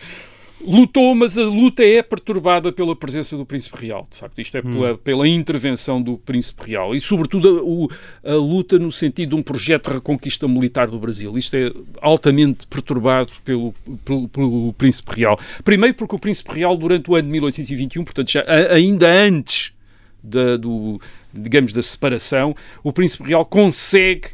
[0.61, 4.05] Lutou, mas a luta é perturbada pela presença do Príncipe Real.
[4.09, 4.71] De facto, isto é Hum.
[4.71, 7.89] pela, pela intervenção do Príncipe Real e, sobretudo, a, o-
[8.23, 11.37] a luta no sentido de um projeto de reconquista militar do Brasil.
[11.37, 15.39] Isto é altamente perturbado pelo, pelo, pelo Príncipe Real.
[15.63, 18.43] Primeiro, porque o Príncipe Real, durante o ano de 1821, portanto, já,
[18.73, 19.73] ainda antes
[20.21, 20.99] da, do,
[21.33, 22.53] digamos, da separação,
[22.83, 24.29] o Príncipe Real consegue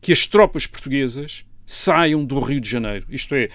[0.00, 3.04] que as tropas portuguesas saiam do Rio de Janeiro.
[3.10, 3.48] Isto é,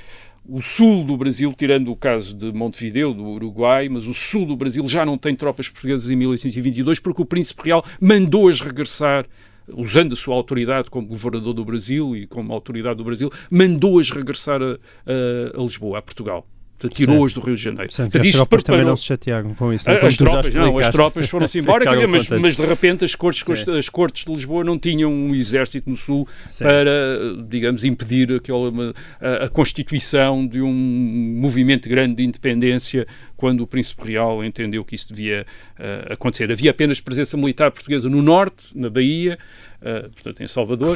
[0.48, 4.56] o sul do Brasil, tirando o caso de Montevideo, do Uruguai, mas o sul do
[4.56, 9.26] Brasil já não tem tropas portuguesas em 1822 porque o Príncipe Real mandou-as regressar
[9.68, 14.62] usando a sua autoridade como governador do Brasil e como autoridade do Brasil, mandou-as regressar
[14.62, 16.46] a, a- a Lisboa, a Portugal.
[16.94, 17.88] Tirou-as do Rio de Janeiro.
[17.88, 19.90] Portanto, Portanto, as tropas também preparou- não se chatearam com isso.
[19.90, 22.66] a- como as tu já tropas, não, as tropas foram-se embora, dizer, mas, mas de
[22.66, 26.28] repente as cortes, as cortes de Lisboa não tinham um exército no sul
[26.60, 26.92] para,
[27.48, 28.72] digamos, impedir aquela,
[29.22, 30.74] a, a constituição de um
[31.40, 33.08] movimento grande de independência
[33.38, 35.46] quando o Príncipe Real entendeu que isso devia
[35.78, 36.52] eh, acontecer.
[36.52, 39.38] Havia apenas presença militar portuguesa no norte, na Bahia,
[39.86, 40.96] eh, portanto em Salvador,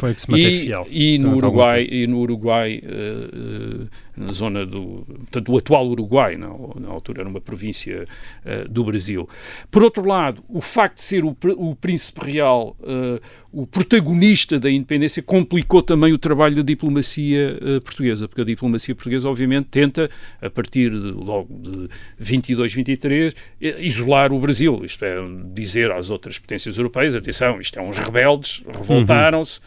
[0.89, 3.87] e, e no Uruguai, e no Uruguai eh, eh,
[4.17, 8.03] na zona do, portanto, do atual Uruguai, na, na altura era uma província
[8.43, 9.29] eh, do Brasil.
[9.69, 12.75] Por outro lado, o facto de ser o, o Príncipe Real
[13.51, 18.93] o protagonista da independência complicou também o trabalho da diplomacia eh, portuguesa, porque a diplomacia
[18.93, 25.03] portuguesa, obviamente, tenta, a partir de, logo de 22, 23, eh, isolar o Brasil, isto
[25.03, 25.15] é,
[25.53, 29.63] dizer às outras potências europeias, atenção, isto é uns rebeldes, revoltaram-se, eh,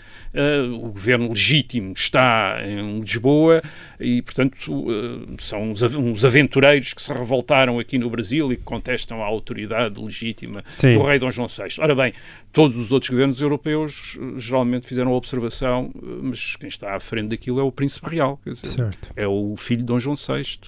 [0.83, 3.63] o governo legítimo está em Lisboa
[4.01, 8.57] e, portanto, eh, são uns, av- uns aventureiros que se revoltaram aqui no Brasil e
[8.57, 10.95] que contestam a autoridade legítima Sim.
[10.95, 11.81] do rei Dom João VI.
[11.81, 12.13] Ora bem,
[12.53, 17.01] todos os outros governos europeus eh, geralmente fizeram a observação, eh, mas quem está à
[17.01, 19.11] frente daquilo é o príncipe real, quer dizer, Certo.
[19.15, 20.59] é o filho de Dom João VI.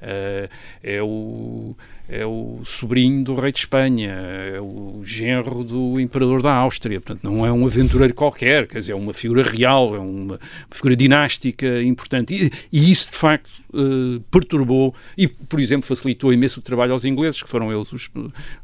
[0.00, 0.48] Eh,
[0.82, 1.76] é, o,
[2.08, 7.22] é o sobrinho do rei de Espanha, é o genro do imperador da Áustria, portanto
[7.24, 10.38] não é um aventureiro qualquer, quer dizer, é uma figura real, é uma, uma
[10.70, 12.34] figura dinástica importante.
[12.34, 17.04] E, e isso de facto eh, perturbou e, por exemplo, facilitou imenso o trabalho aos
[17.04, 18.08] ingleses, que foram eles os,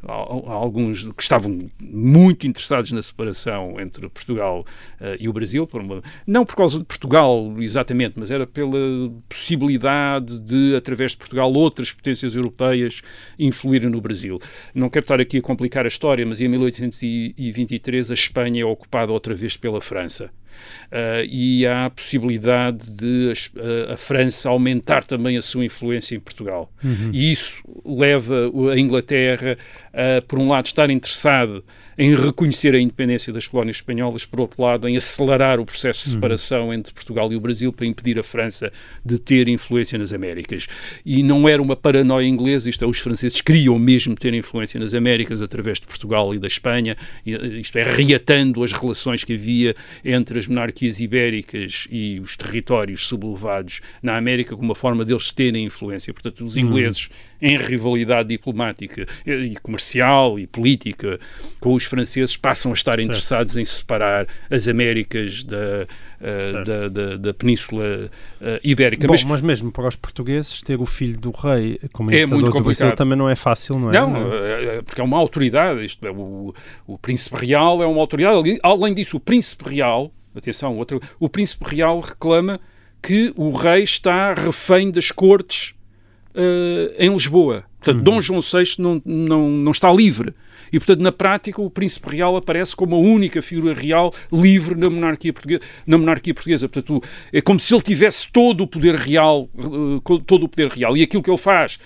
[0.06, 4.64] al- alguns que estavam muito interessados na separação entre Portugal
[5.00, 8.78] eh, e o Brasil, por uma- não por causa de Portugal exatamente, mas era pela
[9.28, 13.00] possibilidade de, através de Portugal, outras potências europeias
[13.38, 14.38] influírem no Brasil.
[14.74, 19.12] Não quero estar aqui a complicar a história, mas em 1823 a Espanha é ocupada
[19.12, 20.30] outra vez pela França.
[20.86, 23.32] Uh, e há a possibilidade de
[23.88, 26.72] a, a França aumentar também a sua influência em Portugal.
[27.12, 29.58] E isso leva a Inglaterra
[29.92, 31.64] a, por um lado, estar interessado
[31.98, 36.10] em reconhecer a independência das colónias espanholas, por outro lado, em acelerar o processo de
[36.10, 38.72] separação entre Portugal e o Brasil para impedir a França
[39.04, 40.66] de ter influência nas Américas.
[41.04, 44.94] E não era uma paranoia inglesa, isto é, os franceses queriam mesmo ter influência nas
[44.94, 47.30] Américas através de Portugal e da Espanha, eh,
[47.60, 49.74] isto é, reatando as relações que havia
[50.04, 55.64] entre as monarquias ibéricas e os territórios sublevados na América como uma forma deles terem
[55.64, 56.12] influência.
[56.12, 57.08] Portanto, os ingleses,
[57.46, 61.18] em rivalidade diplomática e e comercial e política
[61.60, 63.06] com os franceses, passam a estar Certo.
[63.08, 65.86] interessados em separar as Américas da,
[66.20, 66.64] eh, Certo.
[66.64, 69.06] da, da- da Península eh, Ibérica.
[69.06, 69.40] Bom, Mas mas...
[69.42, 72.94] mesmo para os portugueses, ter o filho do rei como É muito complicado.
[72.96, 73.92] também não é fácil, não é?
[73.92, 75.84] Não, é- porque é uma autoridade.
[75.84, 76.54] Isto é, o,
[76.86, 78.58] o príncipe real é uma autoridade.
[78.62, 82.58] Além disso, o príncipe real, atenção, outro, o príncipe real reclama
[83.02, 85.73] que o rei está refém das cortes
[86.34, 87.64] eh, em Lisboa.
[87.78, 90.34] Portanto, Dom João VI não, não, não está livre.
[90.72, 94.90] E, portanto, na prática, o príncipe real aparece como a única figura real livre na
[94.90, 95.62] monarquia portuguesa.
[95.86, 96.68] Na monarquia portuguesa.
[96.68, 100.96] Portanto, é como se ele tivesse todo o poder real, eh, todo o poder real.
[100.96, 101.78] E aquilo que ele faz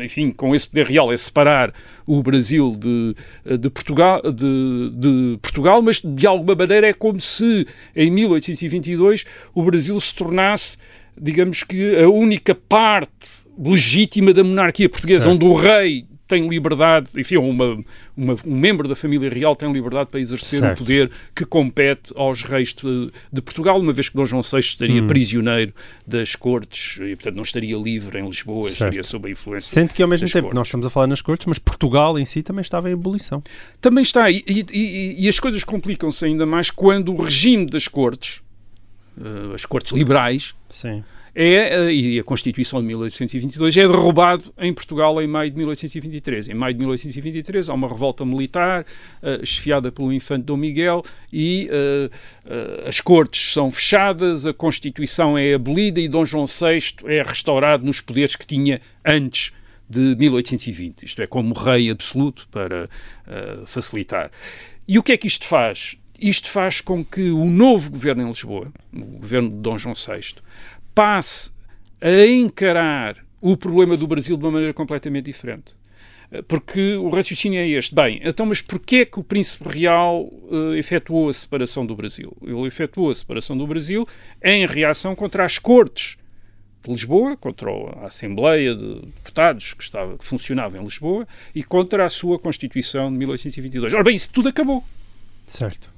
[0.00, 1.74] enfim, com esse poder real, é separar
[2.06, 3.14] o Brasil de,
[3.58, 9.62] de, Portugal, de, de, Portugal, mas de alguma maneira é como se em 1822 o
[9.62, 10.78] Brasil se tornasse,
[11.20, 15.34] digamos que, a única parte legítima da monarquia portuguesa, certo.
[15.34, 17.78] onde o rei tem liberdade, enfim, uma,
[18.16, 20.72] uma, um membro da família real tem liberdade para exercer certo.
[20.72, 24.60] um poder que compete aos reis de, de, Portugal, uma vez que Dom João VI
[24.60, 25.06] estaria hum.
[25.06, 25.74] prisioneiro
[26.06, 28.72] das cortes e, portanto, não estaria livre em Lisboa, certo.
[28.72, 30.56] estaria sob a influência Sente que, ao mesmo tempo, cortes.
[30.56, 33.42] nós estamos a falar nas cortes, mas Portugal em si também estava em ebulição.
[33.78, 38.40] Também está, e, e, e as coisas complicam-se ainda mais quando o regime das cortes,
[39.18, 41.04] uh, as cortes liberais, Sim
[41.34, 46.48] é, eh, e a Constituição de 1822 é derrubado em Portugal em maio de 1823.
[46.48, 51.02] Em maio de 1823 há uma revolta militar uh, esfiada pelo infante Dom Miguel
[51.32, 56.96] e uh, uh, as cortes são fechadas, a Constituição é abolida e Dom João VI
[57.06, 59.52] é restaurado nos poderes que tinha antes
[59.88, 62.88] de 1820, isto é, como rei absoluto para
[63.66, 64.30] facilitar.
[64.88, 65.96] E o que é que isto faz?
[66.22, 70.36] Isto faz com que o novo governo em Lisboa, o governo de Dom João VI,
[70.94, 71.52] passe
[72.00, 75.74] a encarar o problema do Brasil de uma maneira completamente diferente.
[76.32, 77.94] Eh, porque o raciocínio é este.
[77.94, 82.34] Bem, então, mas porquê que o Príncipe Real uh, efetuou a separação do Brasil?
[82.42, 84.06] Ele efetuou a separação do Brasil
[84.42, 86.16] em reação contra as cortes
[86.82, 92.04] de Lisboa, contra a Assembleia de Deputados que, estava, que funcionava em Lisboa e contra
[92.04, 93.94] a sua Constituição de 1822.
[93.94, 94.82] Ora bem, isso tudo acabou.
[95.44, 95.92] Certo.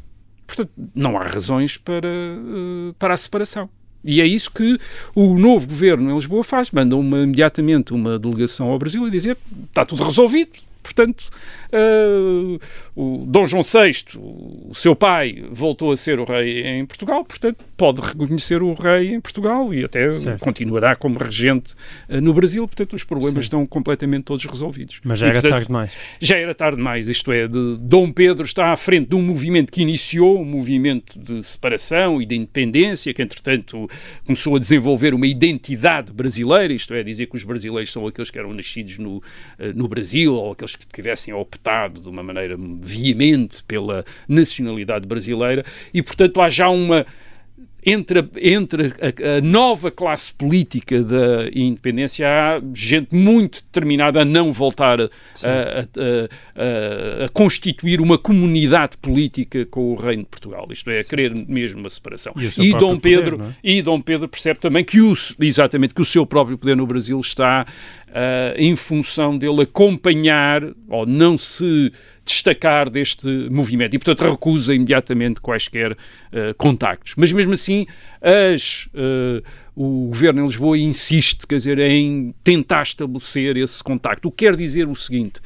[0.47, 3.71] Portanto, não há razões para, uh, para a separação.
[4.05, 4.79] E é isso que
[5.15, 6.71] o novo governo em Lisboa faz.
[6.71, 9.37] Manda uma, imediatamente uma delegação ao Brasil e dizer
[9.71, 10.53] está tudo resolvido,
[10.85, 11.31] Portanto,
[11.75, 12.59] uh,
[12.95, 17.65] o Dom João VI, o seu pai, voltou a ser o rei em Portugal, portanto,
[17.77, 20.41] pode reconhecer o rei em Portugal e até certo.
[20.41, 21.75] continuará como regente
[22.09, 22.67] uh, no Brasil.
[22.67, 23.41] Portanto, os problemas Sim.
[23.41, 25.01] estão completamente todos resolvidos.
[25.05, 25.93] Mas já e, era portanto, tarde demais.
[26.21, 29.73] Já era tarde demais, isto é, de, Dom Pedro está à frente de um movimento
[29.73, 33.89] que iniciou, um movimento de separação e de independência, que entretanto
[34.25, 38.39] começou a desenvolver uma identidade brasileira, isto é, dizer que os brasileiros são aqueles que
[38.39, 39.23] eram nascidos no, uh,
[39.75, 41.33] no Brasil ou aqueles que tivessem
[41.65, 47.07] optado de uma maneira veemente pela nacionalidade brasileira e, portanto, há já uma
[47.87, 54.53] entre, entre a, a, nova classe política da independência há gente muito determinada a não
[54.53, 55.11] voltar a,
[57.25, 60.67] a, constituir uma comunidade política com o reino de Portugal.
[60.71, 62.33] Isto é, a querer mesmo uma separação.
[62.37, 63.71] E, e Dom Pedro poder, é?
[63.71, 67.21] e Dom Pedro percebe também que o, exatamente que o seu próprio poder no Brasil
[67.21, 67.67] está
[68.15, 71.93] uh, em função dele acompanhar ou não se
[72.25, 75.97] destacar deste movimento e, portanto, recusa imediatamente quaisquer uh,
[76.57, 77.15] contactos.
[77.17, 77.87] Mas, mesmo assim,
[78.23, 79.43] as, uh,
[79.75, 84.29] o governo em Lisboa insiste, quer dizer, em tentar estabelecer esse contacto.
[84.29, 85.41] O que quer dizer o seguinte.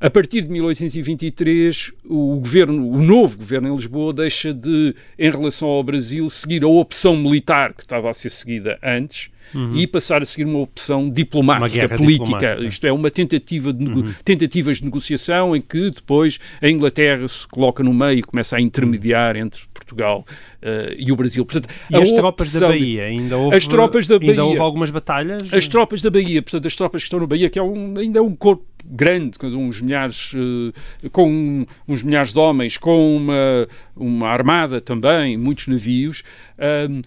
[0.00, 5.68] A partir de 1823, o governo, o novo governo em Lisboa deixa de, em relação
[5.68, 9.76] ao Brasil, seguir a opção militar que estava a ser seguida antes uhum.
[9.76, 12.24] e passar a seguir uma opção diplomática, uma política.
[12.24, 12.66] Diplomática.
[12.66, 14.14] Isto é, uma tentativa de, uhum.
[14.24, 18.60] tentativas de negociação em que depois a Inglaterra se coloca no meio e começa a
[18.60, 20.24] intermediar entre Portugal
[20.62, 21.44] uh, e o Brasil.
[21.44, 23.04] Portanto, e as tropas da Bahia?
[23.04, 25.42] Ainda houve, as tropas da Bahia, ainda houve algumas batalhas?
[25.52, 28.18] As tropas da Bahia, portanto, as tropas que estão na Bahia, que é um, ainda
[28.18, 33.68] é um corpo grande, com uns milhares, uh, com uns milhares de homens, com uma,
[33.96, 36.22] uma armada também, muitos navios.
[36.58, 37.02] Uh,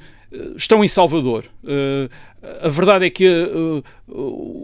[0.55, 1.45] estão em Salvador.
[1.63, 2.09] Uh,
[2.61, 3.83] a verdade é que uh,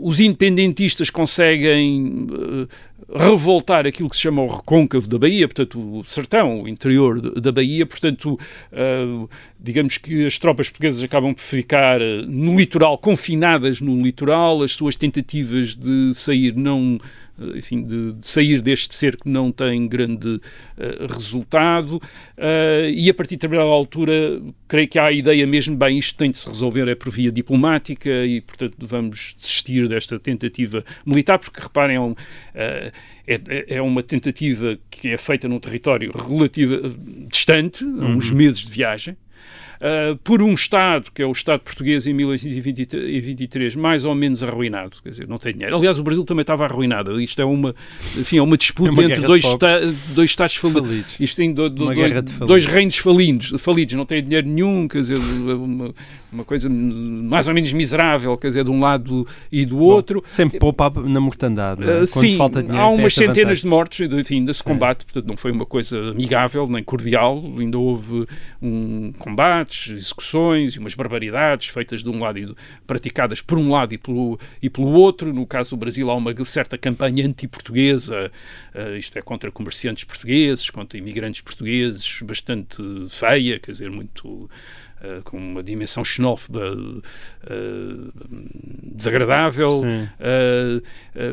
[0.04, 2.68] os independentistas conseguem uh,
[3.14, 7.52] revoltar aquilo que se chama o recôncavo da Bahia, portanto, o sertão, o interior da
[7.52, 8.40] Bahia, portanto,
[9.60, 14.96] digamos que as tropas portuguesas acabam por ficar no litoral, confinadas no litoral, as suas
[14.96, 21.14] tentativas de sair não eh, enfim, de, de, sair deste cerco não tem grande uh,
[21.14, 25.98] resultado uh, e a partir de determinada altura creio que há a ideia mesmo, bem,
[25.98, 30.84] isto tem de se resolver é por via diplomática e portanto vamos desistir desta tentativa
[31.06, 32.16] militar, porque reparem, é, um, uh,
[33.28, 36.96] é, é, uma tentativa que é feita num território relativo
[37.30, 38.18] distante, uhum.
[38.18, 39.16] uns meses de viagem,
[39.82, 44.98] uh, por um Estado, que é o Estado português em 1823, mais ou menos arruinado,
[45.04, 45.76] quer dizer, não tem dinheiro.
[45.76, 47.20] Aliás, o Brasil também estava arruinado.
[47.20, 47.76] Isto é uma,
[48.18, 51.16] enfim, é uma disputa é uma entre dois, esta, dois Estados falidos.
[51.20, 55.18] Isto tem do, do, dois, dois reinos falidos, falidos, não tem dinheiro nenhum, quer dizer,
[55.18, 55.94] uma,
[56.32, 60.22] uma coisa mais ou menos miserável, quer dizer, de um lado e do outro.
[60.22, 61.90] Bom, sempre poupa na mortandade.
[61.90, 62.02] É?
[62.02, 63.64] Uh, sim, falta dinheiro, há umas centenas vantagem.
[63.64, 65.04] de mortos, enfim, ainda se combate, é.
[65.06, 68.26] portanto não foi uma coisa amigável nem cordial, ainda houve
[68.62, 69.12] um
[69.90, 73.98] execuções e umas barbaridades feitas de um lado e do, praticadas por um lado e
[73.98, 75.34] pelo, e pelo outro.
[75.34, 78.32] No caso do Brasil, há uma certa campanha anti-portuguesa,
[78.76, 84.50] uh, isto é, contra comerciantes portugueses, contra imigrantes portugueses, bastante feia, quer dizer, muito
[85.04, 88.12] uh, com uma dimensão xenófoba uh,
[88.94, 89.82] desagradável.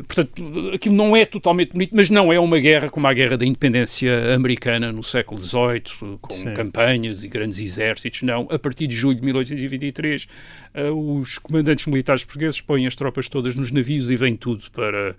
[0.07, 3.47] Portanto, aquilo não é totalmente bonito, mas não é uma guerra como a guerra da
[3.47, 6.55] independência americana no século XVIII, com Sim.
[6.55, 8.23] campanhas e grandes exércitos.
[8.23, 10.27] Não, a partir de julho de 1823,
[10.95, 15.17] os comandantes militares portugueses põem as tropas todas nos navios e vêm tudo para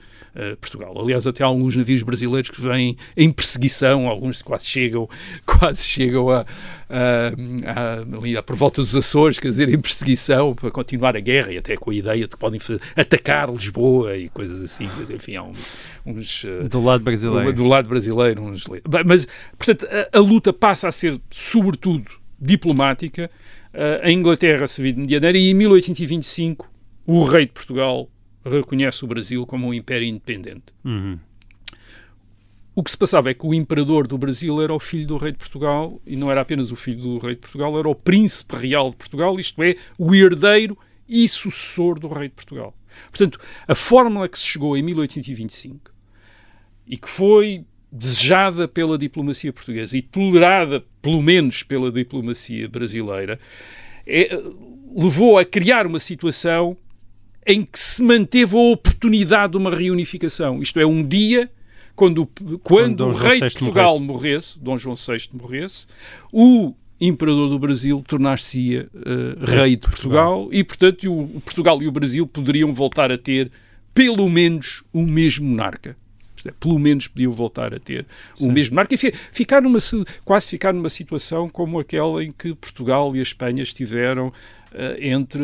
[0.60, 0.94] Portugal.
[1.00, 5.10] Aliás, até há alguns navios brasileiros que vêm em perseguição, alguns quase chegam,
[5.46, 6.46] quase chegam a,
[6.90, 11.58] a, a, por volta dos Açores, quer dizer, em perseguição para continuar a guerra e
[11.58, 12.60] até com a ideia de que podem
[12.96, 14.88] atacar Lisboa e coisas assim.
[14.98, 15.44] Dizer, enfim, há
[16.06, 16.44] uns.
[16.44, 17.54] Uh, do lado brasileiro.
[17.54, 18.42] Do lado brasileiro.
[18.42, 18.66] Uns,
[19.06, 19.28] mas,
[19.58, 23.30] portanto, a, a luta passa a ser, sobretudo, diplomática.
[23.74, 26.70] Uh, a Inglaterra se vê de medianeira e em 1825
[27.06, 28.10] o rei de Portugal
[28.44, 30.74] reconhece o Brasil como um império independente.
[30.84, 31.20] Uhum.
[32.76, 35.32] O que se passava é que o imperador do Brasil era o filho do rei
[35.32, 38.56] de Portugal e não era apenas o filho do rei de Portugal, era o príncipe
[38.56, 42.74] real de Portugal, isto é, o herdeiro e sucessor do rei de Portugal.
[43.10, 45.92] Portanto, a fórmula que se chegou em 1825
[46.88, 53.40] e que foi desejada pela diplomacia portuguesa e tolerada, pelo menos, pela diplomacia brasileira,
[54.06, 54.30] é,
[54.96, 56.78] levou a criar uma situação
[57.46, 60.62] em que se manteve a oportunidade de uma reunificação.
[60.62, 61.50] Isto é, um dia
[61.96, 64.58] quando, quando, quando o rei de Portugal morresse.
[64.58, 65.88] morresse, Dom João VI morresse,
[66.32, 70.60] o imperador do Brasil tornar-se-ia uh, rei de Portugal, Portugal.
[70.60, 73.52] e, portanto, o, o Portugal e o Brasil poderiam voltar a ter
[73.94, 75.98] pelo menos o mesmo monarca.
[76.60, 78.48] Pelo menos podiam voltar a ter Sim.
[78.48, 78.98] o mesmo monarca e
[79.32, 79.80] ficar numa,
[80.24, 84.32] quase ficar numa situação como aquela em que Portugal e a Espanha estiveram
[84.72, 85.42] eh, entre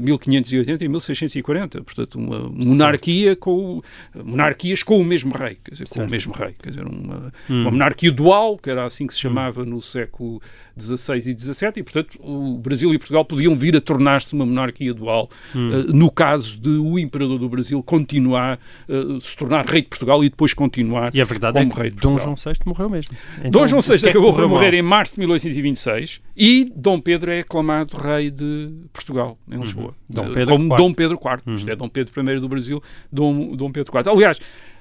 [0.00, 3.82] 1580 eh, e 1640, portanto uma monarquia com
[4.14, 7.62] monarquias com o mesmo rei, quer dizer, com o mesmo rei, quer dizer, uma, hum.
[7.62, 9.30] uma monarquia dual, que era assim que se hum.
[9.30, 9.66] chamava hum.
[9.66, 10.42] no século
[10.78, 14.92] XVI e XVII, e portanto o Brasil e Portugal podiam vir a tornar-se uma monarquia
[14.92, 15.70] dual hum.
[15.70, 18.58] uh, no caso de o imperador do Brasil continuar
[18.88, 21.80] uh, se tornar rei de Portugal e depois continuar e a verdade como é que
[21.80, 22.18] rei de Portugal.
[22.18, 23.16] Dom João VI morreu mesmo.
[23.38, 27.40] Então, Dom João VI acabou por morrer em março de 1826 e Dom Pedro é
[27.40, 29.88] aclamado rei de Portugal, em Lisboa.
[29.88, 29.94] Uhum.
[30.08, 30.76] Dom Pedro como IV.
[30.76, 31.42] Dom Pedro IV.
[31.46, 31.54] Uhum.
[31.54, 34.10] Isto é Dom Pedro I do Brasil, Dom, Dom Pedro IV.
[34.10, 34.75] Aliás, eh,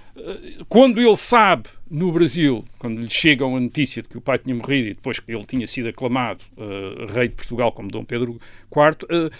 [0.70, 4.56] quando ele sabe no Brasil, quando lhe chega a notícia de que o pai tinha
[4.56, 8.40] morrido e depois que ele tinha sido aclamado uh, rei de Portugal como Dom Pedro
[8.72, 9.32] IV, uh,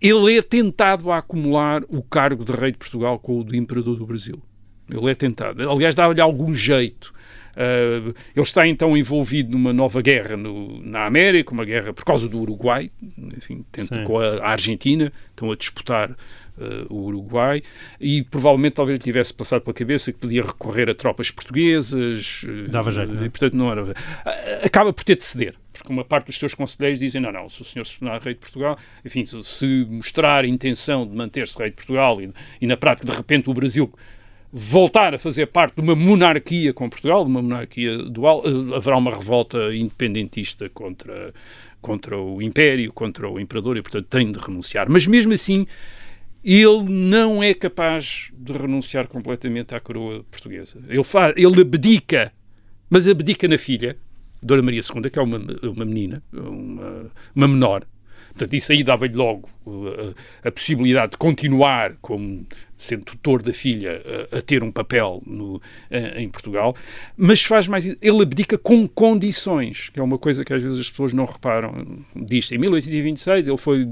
[0.00, 3.96] ele é tentado a acumular o cargo de rei de Portugal com o do imperador
[3.96, 4.42] do Brasil.
[4.90, 5.70] Ele é tentado.
[5.70, 7.12] Aliás, dá-lhe algum jeito.
[7.50, 12.28] Uh, ele está então envolvido numa nova guerra no, na América, uma guerra por causa
[12.28, 12.90] do Uruguai,
[13.36, 13.64] enfim,
[14.06, 16.16] com a, a, Argentina, estão a disputar
[16.58, 17.62] uh, o Uruguai,
[18.00, 22.44] e provavelmente talvez lhe tivesse passado pela cabeça que podia recorrer a tropas portuguesas.
[22.68, 23.94] Dava jeito, uh, e portanto não era.
[24.62, 27.62] acaba por ter de ceder porque uma parte dos seus conselheiros dizem, não, não, se
[27.62, 31.70] o senhor se tornar rei de Portugal, enfim, se mostrar a intenção de manter-se rei
[31.70, 32.30] de Portugal e,
[32.60, 33.90] e, na prática, de repente, o Brasil
[34.52, 38.96] voltar a fazer parte de uma monarquia com Portugal, de uma monarquia dual, eh, haverá
[38.96, 41.32] uma revolta independentista contra,
[41.80, 44.88] contra o Império, contra o Imperador e, portanto, tem de renunciar.
[44.88, 45.66] Mas mesmo assim,
[46.44, 50.78] ele não é capaz de renunciar completamente à coroa portuguesa.
[50.88, 52.32] Ele, faz, ele abdica,
[52.88, 53.96] mas abdica na filha,
[54.42, 57.86] Dona Maria II, que é uma, uma menina, uma, uma menor,
[58.30, 64.02] Portanto, isso aí dava-lhe logo uh, a possibilidade de continuar como sendo tutor da filha
[64.32, 65.60] uh, a ter um papel no, uh,
[66.16, 66.74] em Portugal,
[67.16, 67.84] mas faz mais.
[67.84, 72.02] Ele abdica com condições, que é uma coisa que às vezes as pessoas não reparam.
[72.16, 73.86] Diz em 1826 ele foi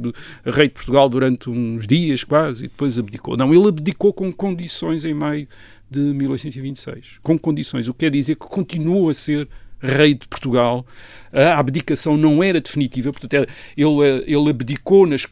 [0.45, 3.37] rei de Portugal durante uns dias quase e depois abdicou.
[3.37, 5.47] Não, ele abdicou com condições em maio
[5.91, 7.19] de 1826.
[7.23, 9.49] Com condições, o que quer dizer que continua a ser
[9.81, 10.87] rei de Portugal.
[11.33, 15.27] A abdicação não era definitiva, portanto, era, ele, ele abdicou nas,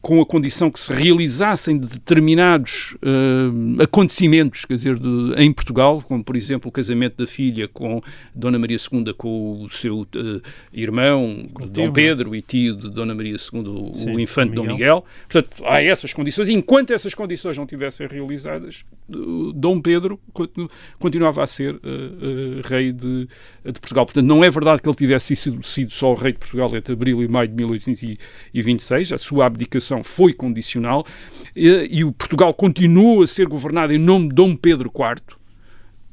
[0.00, 6.24] com a condição que se realizassem determinados uh, acontecimentos, quer dizer, de, em Portugal, como
[6.24, 8.02] por exemplo o casamento da filha com
[8.34, 10.06] Dona Maria II com o seu uh,
[10.72, 14.64] irmão, o Dom tio, Pedro, e tio de Dona Maria II, Sim, o infante Dom
[14.64, 15.04] Miguel.
[15.28, 16.48] Portanto, há essas condições.
[16.48, 18.84] Enquanto essas condições não tivessem realizadas,
[19.54, 20.18] Dom Pedro
[20.98, 21.80] continuava a ser uh,
[22.64, 23.28] rei de
[23.64, 24.06] de Portugal.
[24.06, 26.92] Portanto, não é verdade que ele tivesse sido, sido só o rei de Portugal entre
[26.92, 29.12] abril e maio de 1826.
[29.12, 31.04] A sua abdicação foi condicional
[31.54, 35.36] e, e o Portugal continuou a ser governado em nome de Dom Pedro IV,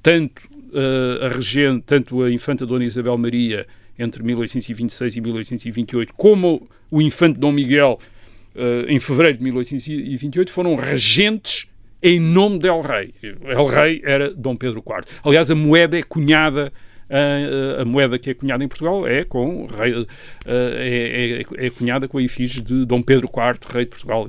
[0.02, 3.66] tanto uh, a regente, tanto a infanta Dona Isabel Maria
[3.98, 7.98] entre 1826 e 1828, como o infante Dom Miguel,
[8.56, 11.68] uh, em fevereiro de 1828, foram regentes
[12.02, 13.14] em nome de El Rei.
[13.22, 15.04] El Rei era Dom Pedro IV.
[15.24, 16.72] Aliás, a moeda é cunhada
[17.10, 20.06] a, a, moeda que é cunhada em Portugal é com rei,
[20.46, 24.28] é, é, é, cunhada com a efígie de Dom Pedro IV, rei de Portugal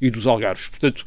[0.00, 0.68] e dos Algarves.
[0.68, 1.04] Portanto,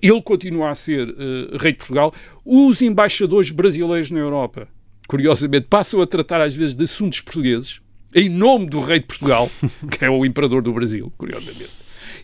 [0.00, 1.14] ele continua a ser
[1.60, 2.12] rei de Portugal.
[2.44, 4.68] Os embaixadores brasileiros na Europa,
[5.08, 7.80] curiosamente, passam a tratar às vezes de assuntos portugueses
[8.14, 9.50] em nome do rei de Portugal,
[9.90, 11.70] que é o imperador do Brasil, curiosamente.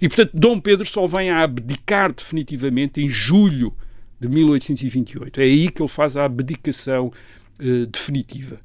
[0.01, 3.75] E, portanto, Dom Pedro só vem a abdicar definitivamente em julho
[4.21, 5.41] de 1828.
[5.41, 7.13] É aí que ele faz a abdicação
[7.59, 8.57] definitiva.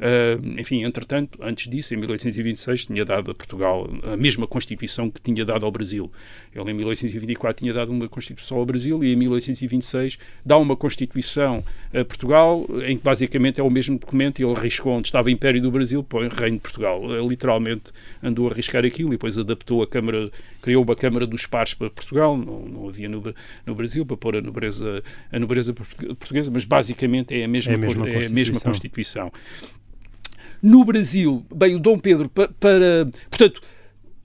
[0.00, 5.20] Uh, enfim, entretanto, antes disso, em 1826, tinha dado a Portugal a mesma Constituição que
[5.20, 6.10] tinha dado ao Brasil.
[6.54, 11.62] Ele, em 1824, tinha dado uma Constituição ao Brasil e, em 1826, dá uma Constituição
[11.92, 14.40] a Portugal, em que basicamente é o mesmo documento.
[14.40, 17.04] Ele arriscou onde estava o Império do Brasil, põe Reino de Portugal.
[17.04, 17.92] Ele, literalmente
[18.22, 20.30] andou a arriscar aquilo e depois adaptou a Câmara,
[20.62, 23.22] criou uma Câmara dos Pares para Portugal, não, não havia no,
[23.66, 27.74] no, Brasil, para pôr a nobreza, a nobreza portuguesa, mas basicamente é a mesma, é
[27.74, 29.30] a mesma, é a mesma Constituição.
[30.62, 32.48] No Brasil, bem, o Dom Pedro, para.
[32.48, 33.60] para portanto,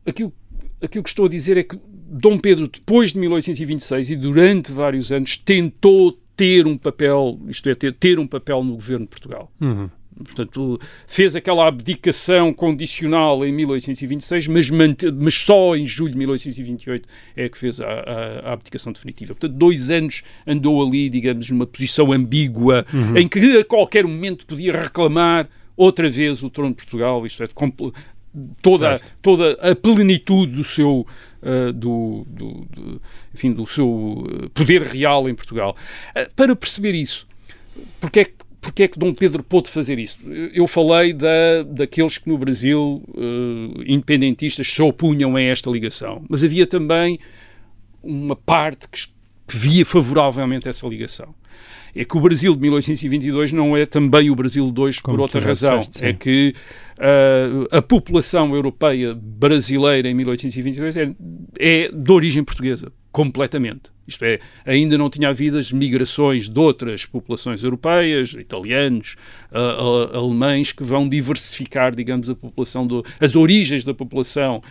[0.06, 0.34] aquilo,
[0.82, 5.12] aquilo que estou a dizer é que Dom Pedro, depois de 1826 e durante vários
[5.12, 9.52] anos, tentou ter um papel, isto é, ter, ter um papel no governo de Portugal.
[9.60, 9.90] Uhum.
[10.24, 17.50] Portanto, fez aquela abdicação condicional em 1826, mas, mas só em julho de 1828 é
[17.50, 19.34] que fez a, a, a, abdicação definitiva.
[19.34, 23.18] Portanto, dois anos andou ali, digamos, numa posição ambígua, uhum.
[23.18, 27.48] em que a qualquer momento podia reclamar outra vez o trono de Portugal, isto é,
[28.62, 31.06] toda, toda a plenitude do seu,
[31.42, 33.02] uh, do, do, do,
[33.34, 35.76] enfim, do seu eh, poder real em Portugal.
[36.12, 37.28] Uh, para perceber isso,
[38.00, 40.18] porque é que porque é que Dom Pedro pôde fazer isso?
[40.52, 46.44] Eu falei da, daqueles que no Brasil, uh, independentistas, se opunham a esta ligação, mas
[46.44, 47.20] havia também
[48.02, 49.02] uma parte que,
[49.48, 51.36] que via favoravelmente essa ligação
[51.96, 55.40] é que o Brasil de 1822 não é também o Brasil de hoje por outra
[55.40, 55.80] razão.
[56.02, 56.54] é que
[57.00, 61.16] uh, a população europeia brasileira em 1822 é,
[61.58, 63.96] é de origem portuguesa, completamente.
[64.06, 69.16] Isto é, ainda não tinha havido as migrações de outras populações europeias, italianos,
[69.52, 74.62] uh, uh, alemães, que vão diversificar, digamos, a população, do, as origens da população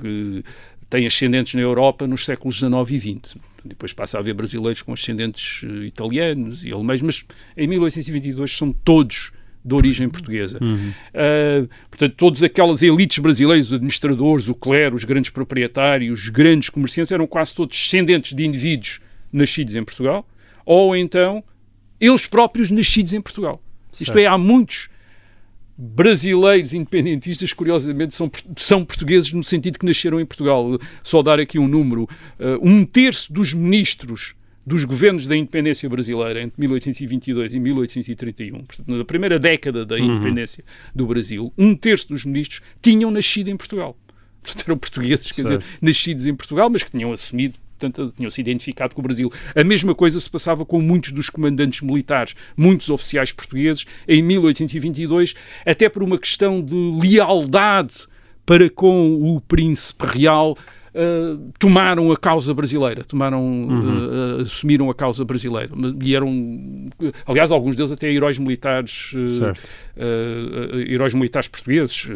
[0.00, 0.42] que
[0.88, 3.36] tem ascendentes na Europa nos séculos XIX e XX.
[3.64, 7.24] Depois passa a haver brasileiros com ascendentes uh, italianos e alemães, mas
[7.56, 9.32] em 1822 são todos
[9.64, 10.58] de origem portuguesa.
[10.62, 10.90] Uhum.
[11.12, 16.70] Uh, portanto, todas aquelas elites brasileiras, os administradores, o clero, os grandes proprietários, os grandes
[16.70, 20.26] comerciantes, eram quase todos descendentes de indivíduos nascidos em Portugal,
[20.64, 21.44] ou então
[22.00, 23.62] eles próprios nascidos em Portugal.
[23.90, 24.08] Certo.
[24.08, 24.88] Isto é, há muitos
[25.78, 30.76] brasileiros independentistas, curiosamente, são, são portugueses no sentido que nasceram em Portugal.
[31.04, 32.08] Só dar aqui um número: uh,
[32.60, 34.34] um terço dos ministros
[34.66, 40.16] dos governos da independência brasileira entre 1822 e 1831, portanto, na primeira década da uhum.
[40.16, 40.92] independência uhum.
[40.94, 43.96] do Brasil, um terço dos ministros tinham nascido em Portugal.
[44.42, 48.94] Portanto, eram portugueses, quer dizer, nascidos em Portugal, mas que tinham assumido portanto, tinham-se identificado
[48.94, 49.32] com o Brasil.
[49.54, 55.34] A mesma coisa se passava com muitos dos comandantes militares, muitos oficiais portugueses, em 1822,
[55.64, 58.06] até por uma questão de lealdade
[58.44, 60.56] para com o príncipe real,
[60.94, 64.38] Uh, tomaram a causa brasileira, tomaram, uhum.
[64.38, 65.70] uh, assumiram a causa brasileira
[66.02, 66.88] e eram,
[67.26, 69.12] aliás, alguns deles até heróis militares,
[70.86, 72.08] heróis militares portugueses.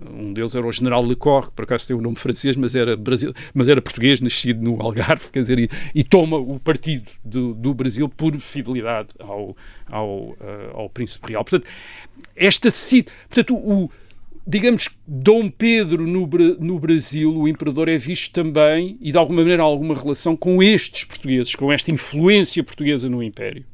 [0.00, 2.74] um deles era o General Lecor, que por acaso tem o um nome francês, mas
[2.74, 7.10] era, Brasil, mas era português, nascido no Algarve, quer dizer, e, e toma o partido
[7.24, 9.56] do, do, Brasil por fidelidade ao,
[9.90, 10.36] ao,
[10.74, 11.44] ao príncipe real.
[11.44, 11.68] Portanto,
[12.36, 12.70] esta
[13.28, 13.90] portanto, o,
[14.46, 16.28] digamos, Dom Pedro no,
[16.60, 21.04] no Brasil, o imperador é visto também, e de alguma maneira alguma relação com estes
[21.04, 23.64] portugueses, com esta influência portuguesa no Império.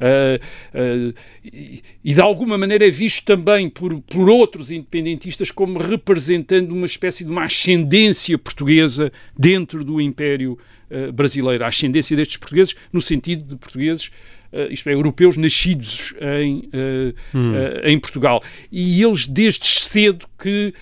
[0.00, 5.78] Uh, uh, e, e, de alguma maneira é visto também por, por outros independentistas como
[5.78, 10.58] representando uma espécie de uma ascendência portuguesa dentro do Império
[10.90, 11.64] uh, brasileiro.
[11.64, 14.10] A ascendência destes portugueses no sentido de portugueses
[14.52, 17.52] uh, isto é, europeus nascidos em, uh, hum.
[17.52, 18.42] uh, em Portugal.
[18.70, 20.74] E eles, desde cedo, que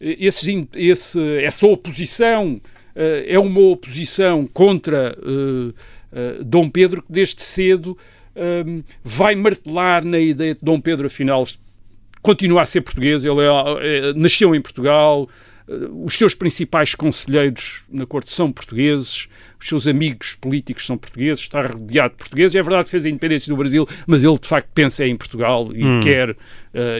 [0.00, 2.60] esses, esse, essa oposição
[3.26, 5.14] é uma oposição contra
[6.42, 7.96] Dom Pedro, que desde cedo
[8.36, 11.44] um, vai martelar na ideia de Dom Pedro, afinal,
[12.22, 15.28] continua a ser português, ele é, é, nasceu em Portugal,
[16.04, 19.26] os seus principais conselheiros na corte são portugueses,
[19.60, 22.54] os seus amigos políticos são portugueses, está rodeado de portugueses.
[22.54, 25.68] É verdade que fez a independência do Brasil, mas ele de facto pensa em Portugal
[25.74, 25.98] e Hum.
[26.00, 26.36] quer, uh,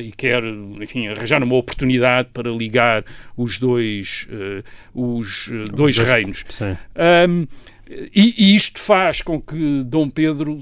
[0.03, 0.43] e quer
[0.81, 3.05] enfim, arranjar uma oportunidade para ligar
[3.37, 4.65] os dois, uh,
[5.21, 6.45] os uh, dois dois- reinos.
[6.51, 6.77] Sim.
[7.29, 7.47] Um,
[7.89, 10.59] e, e isto faz com que Dom Pedro,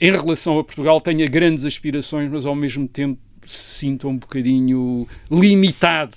[0.00, 5.06] em relação a Portugal, tenha grandes aspirações, mas ao mesmo tempo se sinta um bocadinho
[5.30, 6.16] limitado,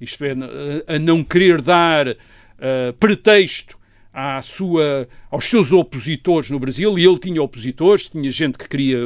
[0.00, 3.78] isto é, a, a não querer dar uh, pretexto
[4.12, 8.98] à sua, aos seus opositores no Brasil, e ele tinha opositores, tinha gente que queria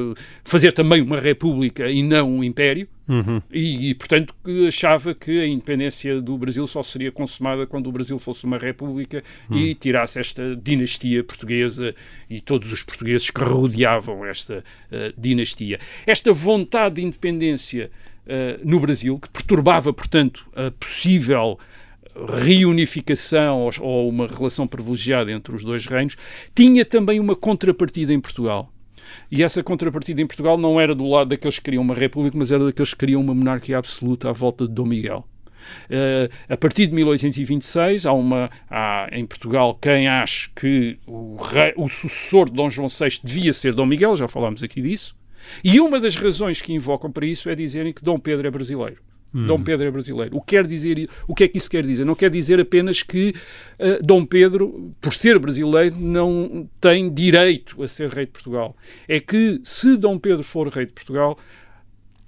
[0.44, 3.42] fazer também uma república e não um império, Uhum.
[3.52, 4.34] e, e, portanto,
[4.66, 9.22] achava que a independência do Brasil só seria consumada quando o Brasil fosse uma república
[9.50, 11.94] e tirasse esta dinastia portuguesa
[12.30, 15.78] e todos os portugueses que rodeavam esta eh, dinastia.
[16.07, 17.90] Esta vontade de independência
[18.26, 21.59] eh, no Brasil, que perturbava, portanto, a possível
[22.42, 26.16] reunificação ou, ou uma relação privilegiada entre os dois reinos,
[26.55, 28.72] tinha também uma contrapartida em Portugal.
[29.30, 32.50] E essa contrapartida em Portugal não era do lado daqueles que queriam uma república, mas
[32.52, 35.24] era daqueles que queriam uma monarquia absoluta à volta de Dom Miguel.
[35.86, 41.72] Uh, a partir de 1826, há, uma, há em Portugal quem acha que o, rei,
[41.76, 45.16] o sucessor de Dom João VI devia ser Dom Miguel, já falámos aqui disso.
[45.62, 49.00] E uma das razões que invocam para isso é dizerem que Dom Pedro é brasileiro.
[49.35, 50.37] Dom Pedro é brasileiro.
[50.37, 52.05] O que, quer dizer, o que é que isso quer dizer?
[52.05, 53.35] Não quer dizer apenas que
[53.78, 58.76] uh, Dom Pedro, por ser brasileiro, não tem direito a ser rei de Portugal.
[59.09, 61.37] É que se Dom Pedro for rei de Portugal,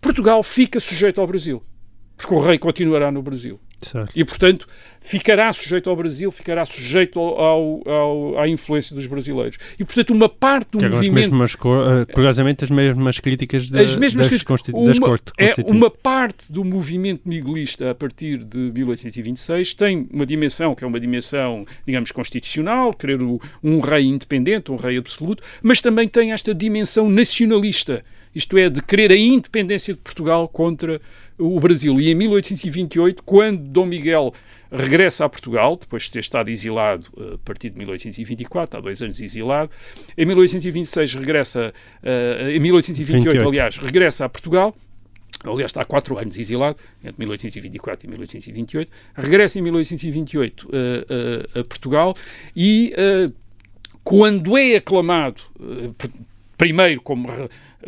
[0.00, 1.62] Portugal fica sujeito ao Brasil.
[2.16, 3.61] Porque o rei continuará no Brasil.
[3.80, 4.12] Certo.
[4.16, 4.66] E, portanto,
[5.00, 9.58] ficará sujeito ao Brasil, ficará sujeito ao, ao, à influência dos brasileiros.
[9.78, 11.12] E, portanto, uma parte do Que movimento...
[11.14, 14.62] mesmas, uh, curiosamente, as mesmas críticas da, As mesmas das, críticas.
[14.62, 20.24] das Uma- cortes é, uma parte do movimento miguelista a partir de 1826 tem uma
[20.24, 23.20] dimensão que é uma dimensão, digamos, constitucional, querer
[23.62, 28.02] um rei independente, um rei absoluto, mas também tem esta dimensão nacionalista,
[28.34, 31.00] isto é, de querer a independência de Portugal contra
[31.39, 32.01] o Brasil.
[32.01, 34.32] E em 1828, quando Dom Miguel
[34.70, 39.03] regressa a Portugal, depois de ter estado exilado eh, a partir de 1824, há dois
[39.03, 39.70] anos exilado,
[40.16, 41.72] em 1826 regressa,
[42.03, 43.49] eh, em 1828, 28.
[43.49, 44.74] aliás, regressa a Portugal,
[45.45, 51.61] aliás, está há quatro anos exilado, entre 1824 e 1828, regressa em 1828 eh, eh,
[51.61, 52.14] a Portugal
[52.55, 52.93] e
[54.03, 55.43] quando é aclamado,
[56.57, 57.28] primeiro como,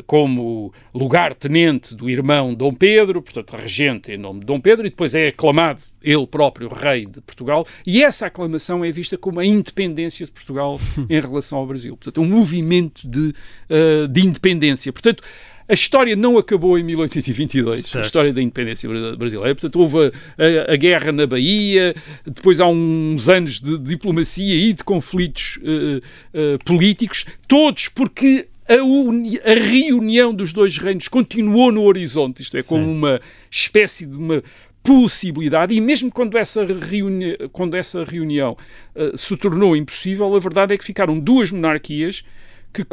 [0.06, 5.14] como lugar-tenente do irmão Dom Pedro, portanto, regente em nome de Dom Pedro, e depois
[5.14, 10.24] é aclamado ele próprio rei de Portugal, e essa aclamação é vista como a independência
[10.24, 11.96] de Portugal em relação ao Brasil.
[11.96, 13.32] Portanto, um movimento de,
[13.68, 14.92] eh, de independência.
[14.92, 15.22] Portanto,
[15.70, 18.04] a história não acabou em 1822, a Certo.
[18.06, 19.54] história da independência bra- brasileira.
[19.54, 21.94] Portanto, houve a, a- a guerra na Bahia,
[22.24, 26.00] depois há uns anos de diplomacia e de conflitos eh,
[26.32, 32.62] eh, políticos, todos porque a, a reunião dos dois reinos continuou no horizonte, isto é,
[32.62, 32.90] como Sim.
[32.90, 34.42] uma espécie de uma
[34.82, 38.56] possibilidade, e mesmo quando essa, reuni quando essa reunião
[38.94, 42.24] eh, se tornou impossível, a verdade é que ficaram duas monarquias
[42.72, 42.86] que,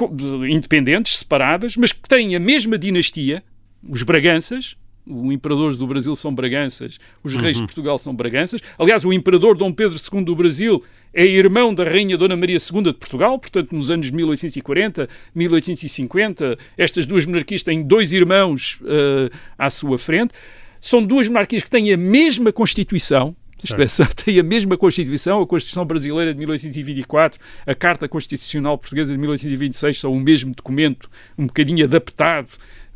[0.49, 3.43] independentes, separadas, mas que têm a mesma dinastia,
[3.87, 4.75] os Braganças,
[5.07, 8.61] os imperadores do Brasil são Braganças, os reis de Portugal são Braganças.
[8.77, 10.83] Aliás, o imperador Dom Pedro II do Brasil
[11.13, 17.05] é irmão da rainha Dona Maria II de Portugal, portanto, nos anos 1840, 1850, estas
[17.05, 20.33] duas monarquias têm dois irmãos eh, à sua frente.
[20.81, 25.47] São duas monarquias que têm a mesma Constituição, isto é, tem a mesma Constituição, a
[25.47, 31.47] Constituição Brasileira de 1824, a Carta Constitucional Portuguesa de 1826 são o mesmo documento, um
[31.47, 32.49] bocadinho adaptado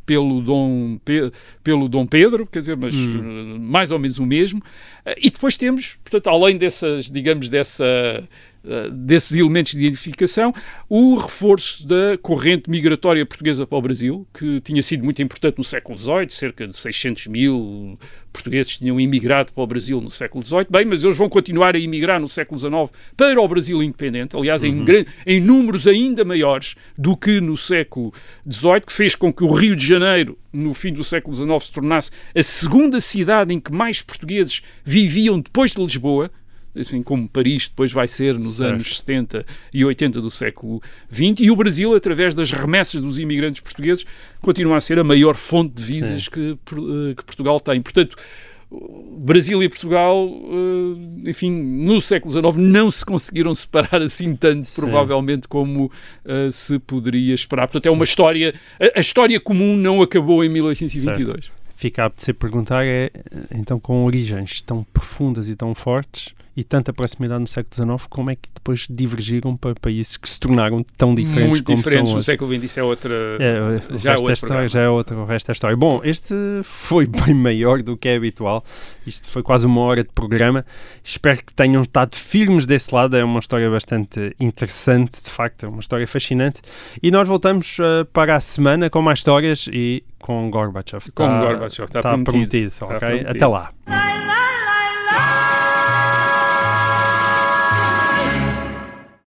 [0.10, 1.32] pelo Dom, Pe-
[1.64, 4.60] pelo Dom Pedro, quer dizer, mas eh, mais ou menos o mesmo.
[5.06, 8.28] Eh, E depois temos, portanto, além dessas, digamos, dessa,
[8.92, 10.54] desses elementos de identificação,
[10.90, 15.64] o reforço da corrente migratória portuguesa para o Brasil, que tinha sido muito importante no
[15.64, 17.98] século XVIII, cerca de 600 mil
[18.32, 21.80] portugueses tinham imigrado para o Brasil no século XVIII, bem, mas eles vão continuar a
[21.80, 22.74] imigrar no século XIX
[23.18, 28.14] para o Brasil independente, aliás, em, gran- em números ainda maiores do que no século
[28.50, 31.72] XVIII, que fez com que o Rio de Janeiro, no fim do século XIX, se
[31.72, 36.30] tornasse a segunda cidade em que mais portugueses viviam depois de Lisboa,
[36.80, 38.74] assim como Paris depois vai ser nos Certo.
[38.74, 43.62] anos 70 e 80 do século XX, e o Brasil, através das remessas dos imigrantes
[43.62, 44.06] portugueses,
[44.42, 47.82] continua a ser a maior fonte de visas que, eh, que Portugal tem.
[47.82, 48.16] Portanto,
[48.72, 55.48] Brasil e Portugal, eh, enfim, no século XIX não se conseguiram separar assim tanto, provavelmente,
[55.48, 55.92] como
[56.24, 57.68] eh, se poderia esperar.
[57.68, 58.54] Portanto, é uma história.
[58.80, 61.52] A, a história comum não acabou em 1822.
[61.76, 63.10] fica a apetecer perguntar é,
[63.56, 68.32] então, com origens tão profundas e tão fortes e tanta proximidade no século XIX, como
[68.32, 72.14] é que depois divergiram para países que se tornaram tão diferentes Muito como diferentes são
[72.16, 72.26] no hoje?
[72.26, 73.14] século XX, isso é outra...
[73.40, 75.78] É, o já é da história já é outro, o resto da história.
[75.78, 76.34] Bom, este
[76.64, 78.64] foi bem maior do que é habitual.
[79.08, 80.66] Isto foi quase uma hora de programa.
[81.04, 83.16] Espero que tenham estado firmes desse lado.
[83.16, 86.62] É uma história bastante interessante, de facto, é uma história fascinante.
[87.02, 91.10] E nós voltamos eh, para a semana com mais histórias e com Gorbachev.
[91.16, 92.32] Com Tá- Gorbachev, está tá prometido.
[92.32, 92.68] prometido.
[92.68, 93.00] Está ok?
[93.00, 93.30] prometido.
[93.32, 93.72] Até lá.